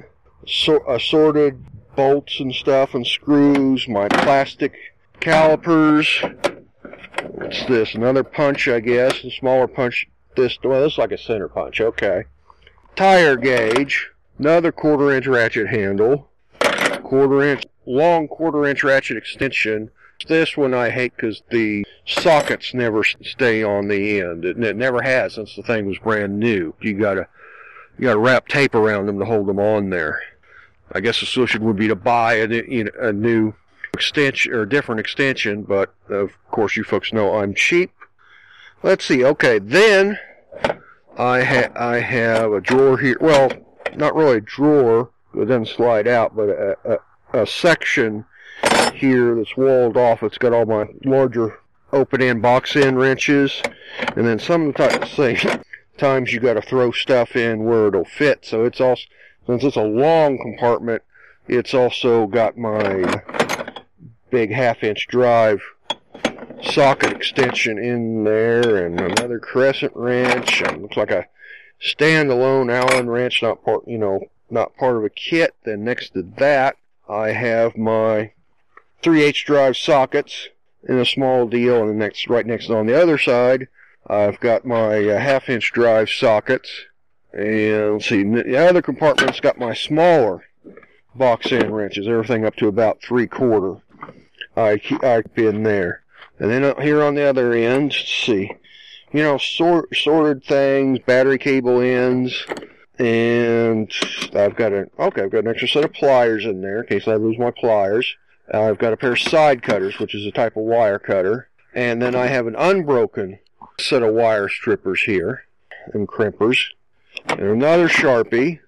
so, 0.48 0.84
assorted 0.90 1.64
bolts 1.96 2.40
and 2.40 2.54
stuff 2.54 2.94
and 2.94 3.06
screws, 3.06 3.88
my 3.88 4.08
plastic 4.08 4.74
calipers. 5.20 6.24
What's 7.30 7.66
this? 7.66 7.96
Another 7.96 8.24
punch, 8.24 8.68
I 8.68 8.80
guess. 8.80 9.24
A 9.24 9.32
smaller 9.32 9.68
punch. 9.68 10.08
This 10.36 10.58
well, 10.64 10.82
this 10.82 10.94
is 10.94 10.98
like 10.98 11.12
a 11.12 11.18
center 11.18 11.48
punch. 11.48 11.80
Okay. 11.80 12.24
Tire 12.96 13.38
gauge. 13.38 14.10
another 14.38 14.72
quarter 14.72 15.12
inch 15.12 15.28
ratchet 15.28 15.68
handle, 15.68 16.30
quarter 17.04 17.44
inch, 17.44 17.64
long 17.86 18.28
quarter 18.28 18.66
inch 18.66 18.84
ratchet 18.84 19.18
extension. 19.18 19.92
This 20.28 20.56
one 20.56 20.74
I 20.74 20.90
hate 20.90 21.16
because 21.16 21.44
the 21.50 21.86
sockets 22.06 22.74
never 22.74 23.04
stay 23.04 23.64
on 23.64 23.88
the 23.88 24.22
end. 24.22 24.46
It, 24.46 24.62
it 24.64 24.76
never 24.76 25.02
has 25.02 25.34
since 25.34 25.56
the 25.56 25.64
thing 25.64 25.86
was 25.86 25.98
brand 26.00 26.40
new. 26.40 26.74
You 26.82 26.94
gotta, 26.94 27.28
you 27.98 28.06
gotta 28.06 28.20
wrap 28.20 28.48
tape 28.48 28.76
around 28.76 29.08
them 29.08 29.20
to 29.20 29.26
hold 29.26 29.48
them 29.48 29.60
on 29.60 29.90
there. 29.90 30.22
I 30.94 31.00
guess 31.00 31.20
the 31.20 31.26
solution 31.26 31.64
would 31.64 31.76
be 31.76 31.88
to 31.88 31.96
buy 31.96 32.36
a, 32.36 32.48
you 32.48 32.86
know, 32.86 32.92
a 33.00 33.12
new 33.12 33.54
extension 33.94 34.54
or 34.54 34.66
different 34.66 35.00
extension, 35.00 35.64
but 35.64 35.94
of 36.10 36.32
course 36.52 36.76
you 36.78 36.84
folks 36.84 37.14
know 37.14 37.36
I'm 37.36 37.54
cheap. 37.54 37.92
Let's 38.82 39.06
see. 39.06 39.24
Okay, 39.24 39.60
then 39.60 40.20
I 41.18 41.44
ha- 41.44 41.72
I 41.76 42.00
have 42.00 42.52
a 42.52 42.62
drawer 42.62 42.98
here. 42.98 43.18
Well, 43.20 43.52
not 43.96 44.16
really 44.16 44.38
a 44.38 44.42
drawer. 44.42 45.10
It 45.36 45.46
doesn't 45.46 45.68
slide 45.68 46.08
out, 46.08 46.36
but 46.36 46.50
a, 46.50 46.78
a, 47.34 47.42
a 47.42 47.48
section 47.48 48.26
here 48.94 49.36
that's 49.36 49.58
walled 49.58 49.98
off. 49.98 50.22
It's 50.22 50.38
got 50.38 50.54
all 50.54 50.66
my 50.66 50.88
larger 51.06 51.60
open 51.92 52.22
end 52.22 52.42
box 52.42 52.76
end 52.76 53.00
wrenches, 53.00 53.62
and 54.16 54.28
then 54.28 54.40
some 54.40 54.70
of 54.70 54.76
the 54.76 55.06
same 55.16 55.62
times 55.98 56.34
you 56.34 56.40
got 56.40 56.54
to 56.56 56.62
throw 56.62 56.92
stuff 56.92 57.36
in 57.36 57.64
where 57.64 57.88
it'll 57.88 58.06
fit. 58.06 58.46
So 58.46 58.66
it's 58.66 58.82
also 58.82 59.04
since 59.48 59.64
it's 59.64 59.76
a 59.76 59.84
long 59.84 60.38
compartment, 60.38 61.02
it's 61.48 61.74
also 61.74 62.28
got 62.28 62.58
my 62.58 63.22
big 64.30 64.52
half 64.52 64.84
inch 64.84 65.08
drive 65.08 65.62
socket 66.64 67.12
extension 67.12 67.78
in 67.78 68.24
there 68.24 68.86
and 68.86 69.00
another 69.00 69.40
crescent 69.40 69.92
wrench 69.96 70.62
and 70.62 70.82
looks 70.82 70.98
like 70.98 71.12
a 71.12 71.28
standalone 71.82 72.72
Allen 72.72 73.10
wrench, 73.10 73.42
not 73.42 73.64
part, 73.64 73.88
you 73.88 73.98
know, 73.98 74.22
not 74.50 74.76
part 74.78 74.96
of 74.96 75.04
a 75.04 75.10
kit. 75.10 75.54
Then 75.66 75.84
next 75.84 76.14
to 76.14 76.22
that, 76.38 76.78
I 77.10 77.30
have 77.32 77.78
my 77.78 78.32
3/8 79.02 79.44
drive 79.46 79.76
sockets 79.76 80.48
in 80.88 80.98
a 80.98 81.06
small 81.06 81.48
deal, 81.48 81.82
and 81.82 81.90
the 81.90 81.94
next, 81.94 82.28
right 82.30 82.46
next 82.46 82.70
on 82.70 82.86
the 82.86 83.00
other 83.00 83.18
side, 83.18 83.68
I've 84.08 84.40
got 84.40 84.66
my 84.66 85.08
uh, 85.08 85.20
half 85.20 85.50
inch 85.50 85.72
drive 85.74 86.10
sockets. 86.10 86.86
And 87.34 87.94
let's 87.94 88.10
see, 88.10 88.24
the 88.24 88.58
other 88.58 88.82
compartment's 88.82 89.40
got 89.40 89.58
my 89.58 89.74
smaller 89.74 90.44
box 91.16 91.52
end 91.52 91.76
wrenches, 91.76 92.08
everything 92.08 92.46
up 92.46 92.56
to 92.58 92.68
about 92.68 93.02
three 93.02 93.28
quarter. 93.28 93.82
I, 94.56 94.80
I 95.02 95.24
in 95.36 95.64
there. 95.64 96.04
And 96.40 96.52
then 96.52 96.64
up 96.64 96.80
here 96.80 97.02
on 97.02 97.16
the 97.16 97.24
other 97.24 97.54
end, 97.54 97.94
see, 97.94 98.52
you 99.12 99.24
know, 99.24 99.38
sort, 99.38 99.96
sorted 99.96 100.44
things, 100.44 101.00
battery 101.06 101.38
cable 101.38 101.80
ends, 101.80 102.46
and 103.00 103.92
I've 104.36 104.56
got 104.56 104.72
a, 104.74 104.88
okay, 105.00 105.24
I've 105.24 105.32
got 105.32 105.46
an 105.46 105.48
extra 105.48 105.68
set 105.68 105.86
of 105.86 105.94
pliers 105.94 106.46
in 106.46 106.62
there 106.62 106.82
in 106.82 106.88
case 106.88 107.08
I 107.08 107.16
lose 107.16 107.38
my 107.38 107.52
pliers. 107.52 108.16
I've 108.54 108.78
got 108.78 108.94
a 108.94 108.98
pair 108.98 109.14
of 109.14 109.20
side 109.20 109.64
cutters, 109.64 110.00
which 110.00 110.14
is 110.14 110.26
a 110.26 110.32
type 110.32 110.58
of 110.58 110.64
wire 110.64 111.00
cutter. 111.00 111.50
And 111.74 112.02
then 112.02 112.14
I 112.14 112.28
have 112.28 112.46
an 112.46 112.56
unbroken 112.56 113.40
set 113.80 114.04
of 114.04 114.14
wire 114.14 114.48
strippers 114.48 115.02
here, 115.02 115.46
and 115.94 116.08
crimpers. 116.08 116.66
And 117.28 117.40
another 117.40 117.88
Sharpie, 117.88 118.60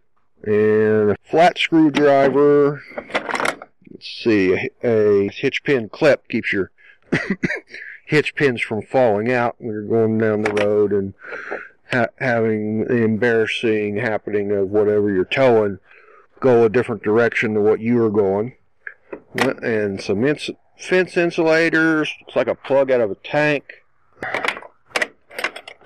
and 0.43 1.11
a 1.11 1.17
flat 1.23 1.57
screwdriver. 1.57 2.81
Let's 3.91 4.07
see, 4.07 4.53
a, 4.53 4.69
a 4.83 5.29
hitch 5.29 5.63
pin 5.63 5.89
clip 5.89 6.27
keeps 6.27 6.51
your 6.51 6.71
hitch 8.05 8.35
pins 8.35 8.61
from 8.61 8.81
falling 8.81 9.31
out 9.31 9.55
when 9.57 9.71
you're 9.71 9.83
going 9.83 10.17
down 10.17 10.41
the 10.41 10.53
road 10.53 10.91
and 10.91 11.13
ha- 11.91 12.07
having 12.19 12.85
the 12.85 13.03
embarrassing 13.03 13.97
happening 13.97 14.51
of 14.51 14.69
whatever 14.69 15.11
you're 15.11 15.25
towing 15.25 15.79
go 16.39 16.63
a 16.63 16.69
different 16.69 17.03
direction 17.03 17.53
than 17.53 17.63
what 17.63 17.79
you 17.79 17.95
were 17.95 18.09
going. 18.09 18.55
And 19.63 20.01
some 20.01 20.23
ins- 20.25 20.51
fence 20.77 21.17
insulators, 21.17 22.13
looks 22.21 22.35
like 22.35 22.47
a 22.47 22.55
plug 22.55 22.91
out 22.91 23.01
of 23.01 23.11
a 23.11 23.15
tank. 23.15 23.63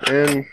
And 0.06 0.46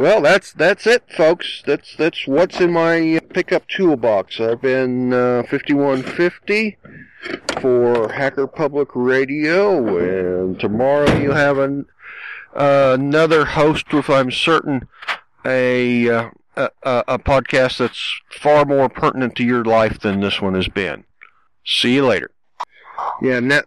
well, 0.00 0.22
that's 0.22 0.50
that's 0.54 0.86
it, 0.86 1.02
folks. 1.14 1.62
That's 1.66 1.94
that's 1.94 2.26
what's 2.26 2.58
in 2.58 2.72
my 2.72 3.20
pickup 3.34 3.68
toolbox. 3.68 4.40
I've 4.40 4.62
been 4.62 5.12
uh, 5.12 5.42
5150 5.42 6.78
for 7.60 8.10
Hacker 8.10 8.46
Public 8.46 8.88
Radio, 8.94 9.98
and 9.98 10.58
tomorrow 10.58 11.18
you 11.18 11.32
have 11.32 11.58
an, 11.58 11.84
uh, 12.54 12.96
another 12.98 13.44
host 13.44 13.92
with, 13.92 14.08
I'm 14.08 14.30
certain, 14.30 14.88
a, 15.44 16.08
uh, 16.08 16.30
a, 16.56 16.70
a 16.82 17.18
podcast 17.18 17.76
that's 17.76 18.22
far 18.30 18.64
more 18.64 18.88
pertinent 18.88 19.36
to 19.36 19.44
your 19.44 19.64
life 19.64 20.00
than 20.00 20.20
this 20.20 20.40
one 20.40 20.54
has 20.54 20.68
been. 20.68 21.04
See 21.66 21.96
you 21.96 22.06
later. 22.06 22.30
Yeah, 23.20 23.40
now, 23.40 23.60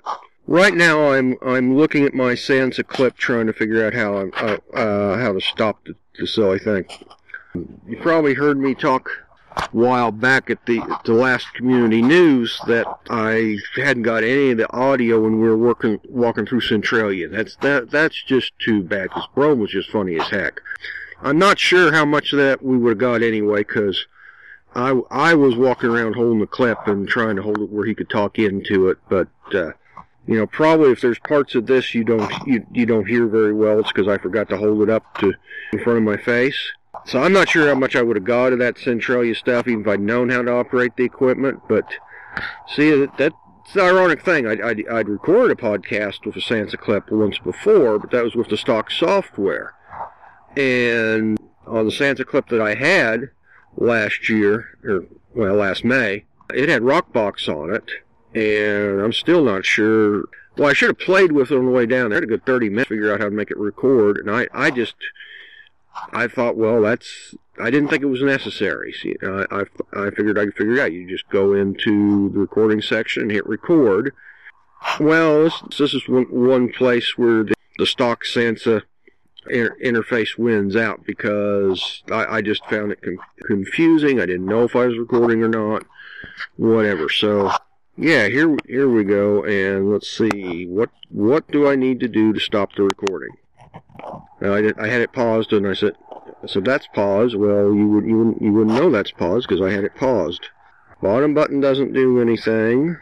right 0.47 0.73
now 0.73 1.12
I'm 1.12 1.38
I'm 1.45 1.75
looking 1.75 2.06
at 2.06 2.13
my 2.13 2.34
Sansa 2.34 2.86
clip, 2.86 3.17
trying 3.17 3.47
to 3.47 3.53
figure 3.53 3.86
out 3.86 3.93
how 3.93 4.17
I'm, 4.17 4.32
uh, 4.36 4.58
uh, 4.73 5.17
how 5.17 5.34
to 5.34 5.41
stop 5.41 5.84
the, 5.86 5.95
the 6.19 6.27
silly 6.27 6.60
thing. 6.60 6.86
You 7.88 7.97
probably 8.01 8.34
heard 8.34 8.58
me 8.58 8.73
talk 8.73 9.10
a 9.56 9.69
while 9.71 10.12
back 10.12 10.49
at 10.49 10.65
the 10.65 10.82
the 11.06 11.13
last 11.13 11.53
community 11.53 12.01
news 12.01 12.60
that 12.67 12.88
I 13.10 13.58
hadn't 13.75 14.03
got 14.03 14.23
any 14.23 14.51
of 14.51 14.58
the 14.58 14.71
audio 14.71 15.21
when 15.21 15.39
we 15.39 15.47
were 15.47 15.58
working 15.58 15.99
walking 16.10 16.45
through 16.45 16.62
Centralia. 16.62 17.27
That's 17.27 17.56
that 17.58 17.91
that's 17.91 18.21
just 18.23 18.53
too 18.60 18.84
bad 18.84 19.10
because 19.10 19.27
Brome 19.36 19.60
was 19.60 19.71
just 19.71 19.89
funny 19.89 20.19
as 20.19 20.27
heck. 20.27 20.60
I'm 21.21 21.38
not 21.38 21.58
sure 21.58 21.93
how 21.93 22.03
much 22.03 22.34
of 22.34 22.39
that 22.39 22.62
we 22.62 22.77
would 22.77 22.89
have 22.89 22.97
got 22.97 23.21
anyway 23.21 23.60
because 23.60 24.08
I 24.75 24.99
I 25.10 25.36
was 25.36 25.56
walking 25.56 25.89
around 25.89 26.15
holding 26.15 26.39
the 26.39 26.47
clip 26.47 26.88
and 26.88 27.08
trying 27.08 27.36
to 27.36 27.43
hold 27.43 27.60
it 27.60 27.69
where 27.69 27.86
he 27.86 27.95
could 27.95 28.10
talk 28.10 28.39
into 28.39 28.89
it, 28.89 28.97
but. 29.10 29.27
Uh, 29.53 29.71
you 30.25 30.38
know, 30.38 30.47
probably 30.47 30.91
if 30.91 31.01
there's 31.01 31.19
parts 31.19 31.55
of 31.55 31.65
this 31.65 31.93
you 31.93 32.03
don't 32.03 32.31
you, 32.47 32.65
you 32.71 32.86
don't 32.86 33.07
hear 33.07 33.27
very 33.27 33.53
well, 33.53 33.79
it's 33.79 33.91
because 33.91 34.07
I 34.07 34.17
forgot 34.17 34.49
to 34.49 34.57
hold 34.57 34.81
it 34.81 34.89
up 34.89 35.17
to 35.19 35.33
in 35.73 35.83
front 35.83 35.97
of 35.97 36.03
my 36.03 36.17
face. 36.17 36.57
So 37.05 37.21
I'm 37.21 37.33
not 37.33 37.49
sure 37.49 37.67
how 37.67 37.75
much 37.75 37.95
I 37.95 38.01
would 38.01 38.15
have 38.15 38.23
got 38.23 38.53
of 38.53 38.59
that 38.59 38.77
Centralia 38.77 39.36
stuff, 39.36 39.67
even 39.67 39.81
if 39.81 39.88
I'd 39.88 39.99
known 39.99 40.29
how 40.29 40.41
to 40.41 40.51
operate 40.51 40.95
the 40.95 41.03
equipment. 41.03 41.62
But 41.67 41.86
see, 42.67 42.91
that, 42.91 43.17
that's 43.17 43.36
the 43.73 43.81
ironic 43.81 44.23
thing. 44.23 44.47
I'd, 44.47 44.62
I'd, 44.62 44.88
I'd 44.88 45.09
recorded 45.09 45.59
a 45.59 45.62
podcast 45.62 46.25
with 46.25 46.36
a 46.38 46.39
Sansa 46.39 46.77
clip 46.77 47.12
once 47.12 47.39
before, 47.39 47.99
but 47.99 48.12
that 48.12 48.23
was 48.23 48.36
with 48.36 48.49
the 48.49 48.57
stock 48.57 48.91
software. 48.91 49.73
And 50.55 51.38
on 51.67 51.86
the 51.86 51.91
Sansa 51.91 52.25
clip 52.25 52.47
that 52.49 52.62
I 52.62 52.75
had 52.75 53.31
last 53.75 54.29
year, 54.29 54.77
or 54.83 55.05
well, 55.33 55.55
last 55.55 55.83
May, 55.83 56.25
it 56.53 56.69
had 56.69 56.83
Rockbox 56.83 57.49
on 57.49 57.73
it, 57.73 57.89
and 58.35 59.01
I'm 59.01 59.13
still 59.13 59.43
not 59.43 59.65
sure. 59.65 60.25
Well, 60.57 60.69
I 60.69 60.73
should 60.73 60.89
have 60.89 60.99
played 60.99 61.31
with 61.31 61.51
it 61.51 61.57
on 61.57 61.65
the 61.65 61.71
way 61.71 61.85
down 61.85 62.09
there. 62.09 62.17
I 62.17 62.21
had 62.21 62.23
a 62.23 62.27
good 62.27 62.45
30 62.45 62.69
minutes 62.69 62.87
to 62.89 62.95
figure 62.95 63.13
out 63.13 63.19
how 63.19 63.25
to 63.25 63.31
make 63.31 63.49
it 63.49 63.57
record, 63.57 64.17
and 64.17 64.29
I, 64.29 64.47
I 64.53 64.69
just 64.69 64.95
I 66.11 66.27
thought, 66.27 66.57
well, 66.57 66.81
that's. 66.81 67.35
I 67.59 67.69
didn't 67.69 67.89
think 67.89 68.01
it 68.01 68.07
was 68.07 68.21
necessary. 68.23 68.91
See, 68.93 69.15
I, 69.21 69.45
I, 69.51 69.63
I 69.93 70.09
figured 70.09 70.39
I 70.39 70.45
could 70.45 70.55
figure 70.55 70.73
it 70.73 70.79
out. 70.79 70.91
You 70.91 71.07
just 71.07 71.29
go 71.29 71.53
into 71.53 72.29
the 72.29 72.39
recording 72.39 72.81
section 72.81 73.23
and 73.23 73.31
hit 73.31 73.45
record. 73.45 74.13
Well, 74.99 75.43
this, 75.43 75.61
this 75.77 75.93
is 75.93 76.07
one, 76.07 76.25
one 76.31 76.71
place 76.73 77.15
where 77.15 77.43
the, 77.43 77.53
the 77.77 77.85
stock 77.85 78.23
Sansa 78.23 78.81
inter- 79.47 79.77
interface 79.83 80.35
wins 80.35 80.75
out 80.75 81.05
because 81.05 82.01
I, 82.11 82.37
I 82.37 82.41
just 82.41 82.65
found 82.65 82.91
it 82.91 83.03
confusing. 83.45 84.19
I 84.19 84.25
didn't 84.25 84.47
know 84.47 84.63
if 84.63 84.75
I 84.75 84.87
was 84.87 84.97
recording 84.97 85.43
or 85.43 85.47
not. 85.49 85.85
Whatever. 86.57 87.07
So, 87.07 87.51
yeah, 87.97 88.27
here 88.27 88.56
here 88.67 88.89
we 88.89 89.03
go, 89.03 89.43
and 89.43 89.91
let's 89.91 90.10
see 90.10 90.65
what 90.65 90.89
what 91.10 91.47
do 91.49 91.67
I 91.69 91.75
need 91.75 91.99
to 91.99 92.08
do 92.08 92.34
to 92.34 92.39
stop 92.39 92.73
the 92.75 92.84
recording. 92.84 93.38
I, 94.41 94.62
did, 94.62 94.77
I 94.79 94.88
had 94.88 95.01
it 95.01 95.13
paused, 95.13 95.53
and 95.53 95.67
I 95.67 95.73
said, 95.73 95.93
so 96.45 96.60
that's 96.60 96.88
paused. 96.88 97.36
Well, 97.36 97.73
you 97.73 97.88
would 97.88 98.06
you 98.06 98.17
wouldn't, 98.17 98.41
you 98.41 98.51
wouldn't 98.51 98.75
know 98.75 98.89
that's 98.89 99.12
paused 99.12 99.47
because 99.47 99.62
I 99.62 99.71
had 99.71 99.84
it 99.84 99.95
paused. 99.95 100.47
Bottom 101.01 101.34
button 101.34 101.60
doesn't 101.60 101.93
do 101.93 102.21
anything. 102.21 102.97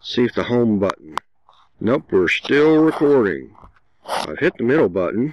See 0.00 0.24
if 0.24 0.34
the 0.34 0.44
home 0.44 0.78
button. 0.78 1.16
Nope, 1.80 2.06
we're 2.10 2.28
still 2.28 2.78
recording. 2.78 3.54
I've 4.06 4.38
hit 4.38 4.56
the 4.56 4.64
middle 4.64 4.88
button. 4.88 5.32